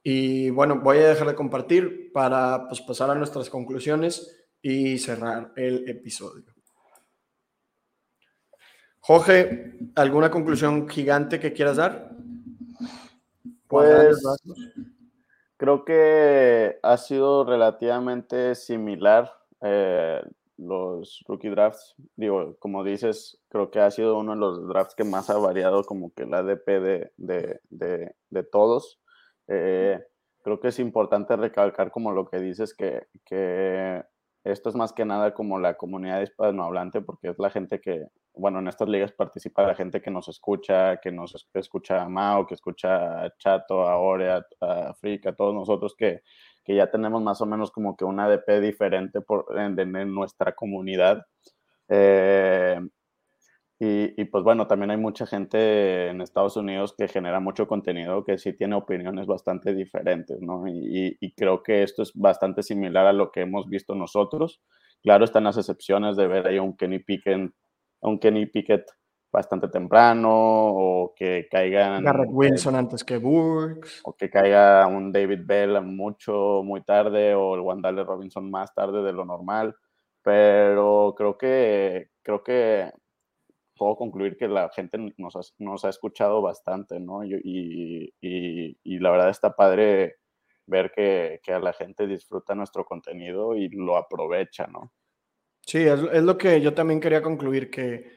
[0.03, 5.51] Y bueno, voy a dejar de compartir para pues, pasar a nuestras conclusiones y cerrar
[5.55, 6.45] el episodio.
[8.99, 12.14] Jorge, ¿alguna conclusión gigante que quieras dar?
[13.75, 14.23] Pues
[15.57, 20.21] creo que ha sido relativamente similar eh,
[20.57, 21.95] los rookie drafts.
[22.15, 25.83] Digo, como dices, creo que ha sido uno de los drafts que más ha variado
[25.83, 28.99] como que la ADP de, de, de, todos.
[29.47, 30.01] Eh,
[30.41, 34.03] creo que es importante recalcar como lo que dices, que, que
[34.45, 38.59] esto es más que nada como la comunidad hispanohablante, porque es la gente que, bueno,
[38.59, 42.53] en estas ligas participa la gente que nos escucha, que nos escucha a Mao, que
[42.53, 44.45] escucha a Chato, a Ore, a,
[44.89, 46.21] Africa, a todos nosotros que,
[46.63, 50.53] que, ya tenemos más o menos como que un ADP diferente por, en, en nuestra
[50.53, 51.25] comunidad.
[51.89, 52.79] Eh,
[53.85, 58.23] y, y, pues bueno, también hay mucha gente en Estados Unidos que genera mucho contenido
[58.23, 60.67] que sí tiene opiniones bastante diferentes, ¿no?
[60.67, 64.61] Y, y, creo que esto es bastante similar a lo que hemos visto nosotros.
[65.03, 67.51] Claro, están las excepciones de ver ahí un Kenny Pickett,
[68.01, 68.85] un Kenny Pickett
[69.31, 72.03] bastante temprano o que caigan...
[72.03, 74.01] Garrett Wilson antes que Burks.
[74.05, 79.03] O que caiga un David Bell mucho, muy tarde o el Wandale Robinson más tarde
[79.03, 79.75] de lo normal.
[80.23, 82.91] Pero creo que, creo que
[83.75, 87.23] puedo concluir que la gente nos ha, nos ha escuchado bastante, ¿no?
[87.23, 87.39] Y,
[88.21, 90.17] y, y, la verdad está padre
[90.65, 94.93] ver que, que, a la gente disfruta nuestro contenido y lo aprovecha, ¿no?
[95.61, 98.11] Sí, es, es, lo que yo también quería concluir, que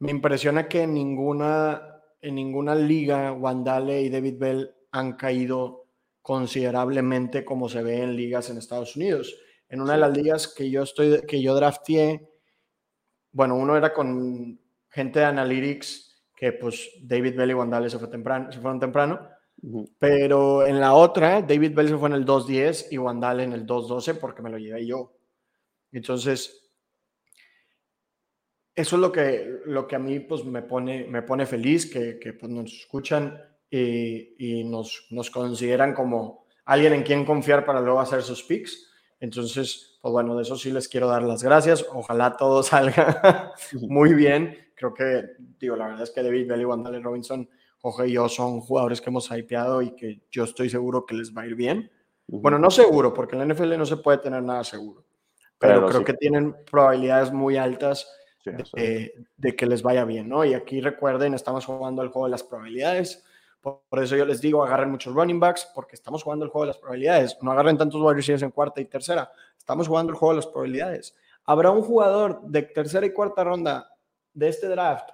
[0.00, 5.86] me impresiona que en ninguna, en ninguna liga Wandale y David Bell han caído
[6.22, 9.36] considerablemente como se ve en ligas en Estados Unidos.
[9.68, 12.28] En una de las ligas que yo estoy, que yo drafté,
[13.32, 14.60] bueno, uno era con
[14.90, 19.28] gente de Analytics que pues David Bell y Wandale se, fue temprano, se fueron temprano,
[19.98, 23.66] pero en la otra David Bell se fue en el 2.10 y Wandale en el
[23.66, 25.12] 2.12 porque me lo llevé yo.
[25.92, 26.70] Entonces,
[28.74, 32.18] eso es lo que, lo que a mí pues me pone, me pone feliz, que,
[32.18, 33.38] que pues, nos escuchan
[33.68, 38.90] y, y nos, nos consideran como alguien en quien confiar para luego hacer sus picks.
[39.20, 41.84] Entonces, pues bueno, de eso sí les quiero dar las gracias.
[41.92, 45.28] Ojalá todo salga muy bien creo que,
[45.58, 47.46] digo, la verdad es que David Bell y Wandale Robinson,
[47.78, 51.36] Jorge y yo son jugadores que hemos hypeado y que yo estoy seguro que les
[51.36, 51.90] va a ir bien.
[52.26, 55.04] Bueno, no seguro, porque en la NFL no se puede tener nada seguro,
[55.58, 58.10] pero, creo que tienen probabilidades muy altas
[58.44, 60.44] de, que les vaya bien, ¿no?
[60.44, 63.22] Y aquí recuerden, estamos jugando el juego de las probabilidades.
[63.60, 66.68] Por, eso yo les digo, agarren muchos running backs, porque estamos jugando el juego de
[66.68, 67.36] las probabilidades.
[67.42, 69.30] No agarren tantos wide receivers en cuarta y tercera.
[69.58, 71.14] Estamos jugando el juego de las probabilidades.
[71.44, 73.90] Habrá un jugador de tercera y cuarta ronda
[74.32, 75.10] de este draft,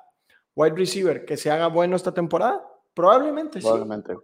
[0.55, 2.67] wide receiver, que se haga bueno esta temporada?
[2.95, 4.15] Probablemente, Probablemente.
[4.15, 4.21] sí.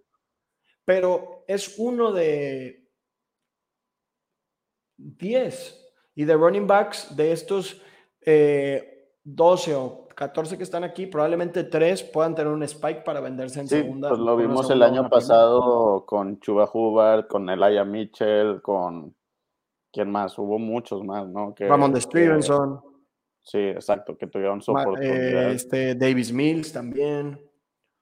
[0.85, 2.89] Pero es uno de
[4.97, 5.79] 10.
[6.15, 7.81] Y de running backs, de estos
[9.25, 13.61] 12 eh, o 14 que están aquí, probablemente 3 puedan tener un spike para venderse
[13.61, 14.09] en segunda.
[14.09, 19.15] Pues lo vimos el año pasado con Chuba Hubbard, con Elijah Mitchell, con.
[19.93, 20.39] ¿Quién más?
[20.39, 21.55] Hubo muchos más, ¿no?
[21.55, 22.81] Que, Ramon de Stevenson.
[23.43, 27.41] Sí, exacto, que tuvieron su eh, Este, Davis Mills también.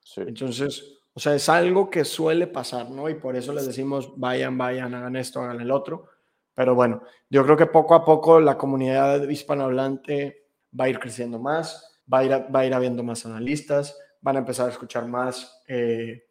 [0.02, 0.22] Sí.
[0.26, 3.08] Entonces, o sea, es algo que suele pasar, ¿no?
[3.08, 6.06] Y por eso les decimos, vayan, vayan, hagan esto, hagan el otro.
[6.54, 10.46] Pero bueno, yo creo que poco a poco la comunidad hispanohablante
[10.78, 14.36] va a ir creciendo más, va a ir, va a ir habiendo más analistas, van
[14.36, 16.24] a empezar a escuchar más eh,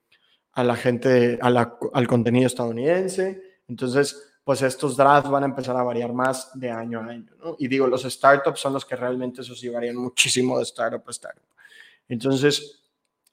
[0.53, 3.41] a la gente, a la, al contenido estadounidense.
[3.67, 7.55] Entonces, pues estos drafts van a empezar a variar más de año a año, ¿no?
[7.59, 11.11] Y digo, los startups son los que realmente eso sí varían muchísimo de startup a
[11.11, 11.43] startup.
[12.07, 12.83] Entonces,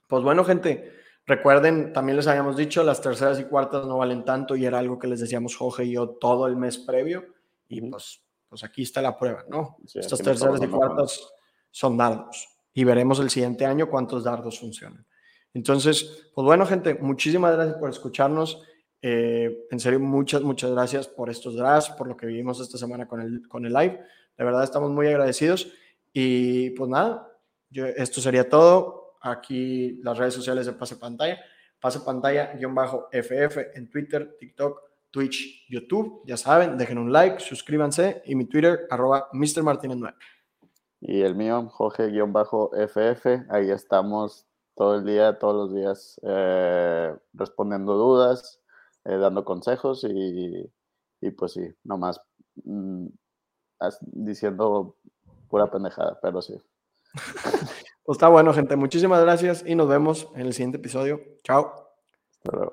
[0.07, 0.93] pues bueno, gente,
[1.25, 4.99] recuerden, también les habíamos dicho, las terceras y cuartas no valen tanto y era algo
[4.99, 7.25] que les decíamos Jorge y yo todo el mes previo
[7.67, 9.79] y pues, pues aquí está la prueba, ¿no?
[9.95, 11.27] Estas terceras y cuartas
[11.71, 15.07] son dardos y veremos el siguiente año cuántos dardos funcionan.
[15.55, 18.63] Entonces, pues bueno, gente, muchísimas gracias por escucharnos.
[19.03, 23.07] Eh, en serio, muchas, muchas gracias por estos drafts, por lo que vivimos esta semana
[23.07, 24.01] con el, con el live.
[24.37, 25.73] De verdad, estamos muy agradecidos.
[26.13, 27.29] Y pues nada,
[27.71, 29.17] yo, esto sería todo.
[29.21, 31.39] Aquí las redes sociales de Pase Pantalla.
[31.81, 34.81] Pase Pantalla, guion bajo FF en Twitter, TikTok,
[35.11, 36.23] Twitch, YouTube.
[36.27, 38.23] Ya saben, dejen un like, suscríbanse.
[38.25, 39.63] Y mi Twitter, arroba Mr.
[39.63, 40.17] Martínez 9.
[41.01, 43.27] Y el mío, Jorge-FF.
[43.51, 48.61] Ahí estamos todo el día, todos los días, eh, respondiendo dudas
[49.07, 50.71] eh, dando consejos y,
[51.21, 52.21] y, pues sí, nomás
[52.65, 53.07] mmm,
[54.01, 54.97] diciendo
[55.49, 56.55] pura pendejada, pero sí.
[58.05, 58.77] pues está bueno, gente.
[58.77, 61.21] Muchísimas gracias y nos vemos en el siguiente episodio.
[61.45, 61.73] Chao.
[62.33, 62.71] Hasta luego.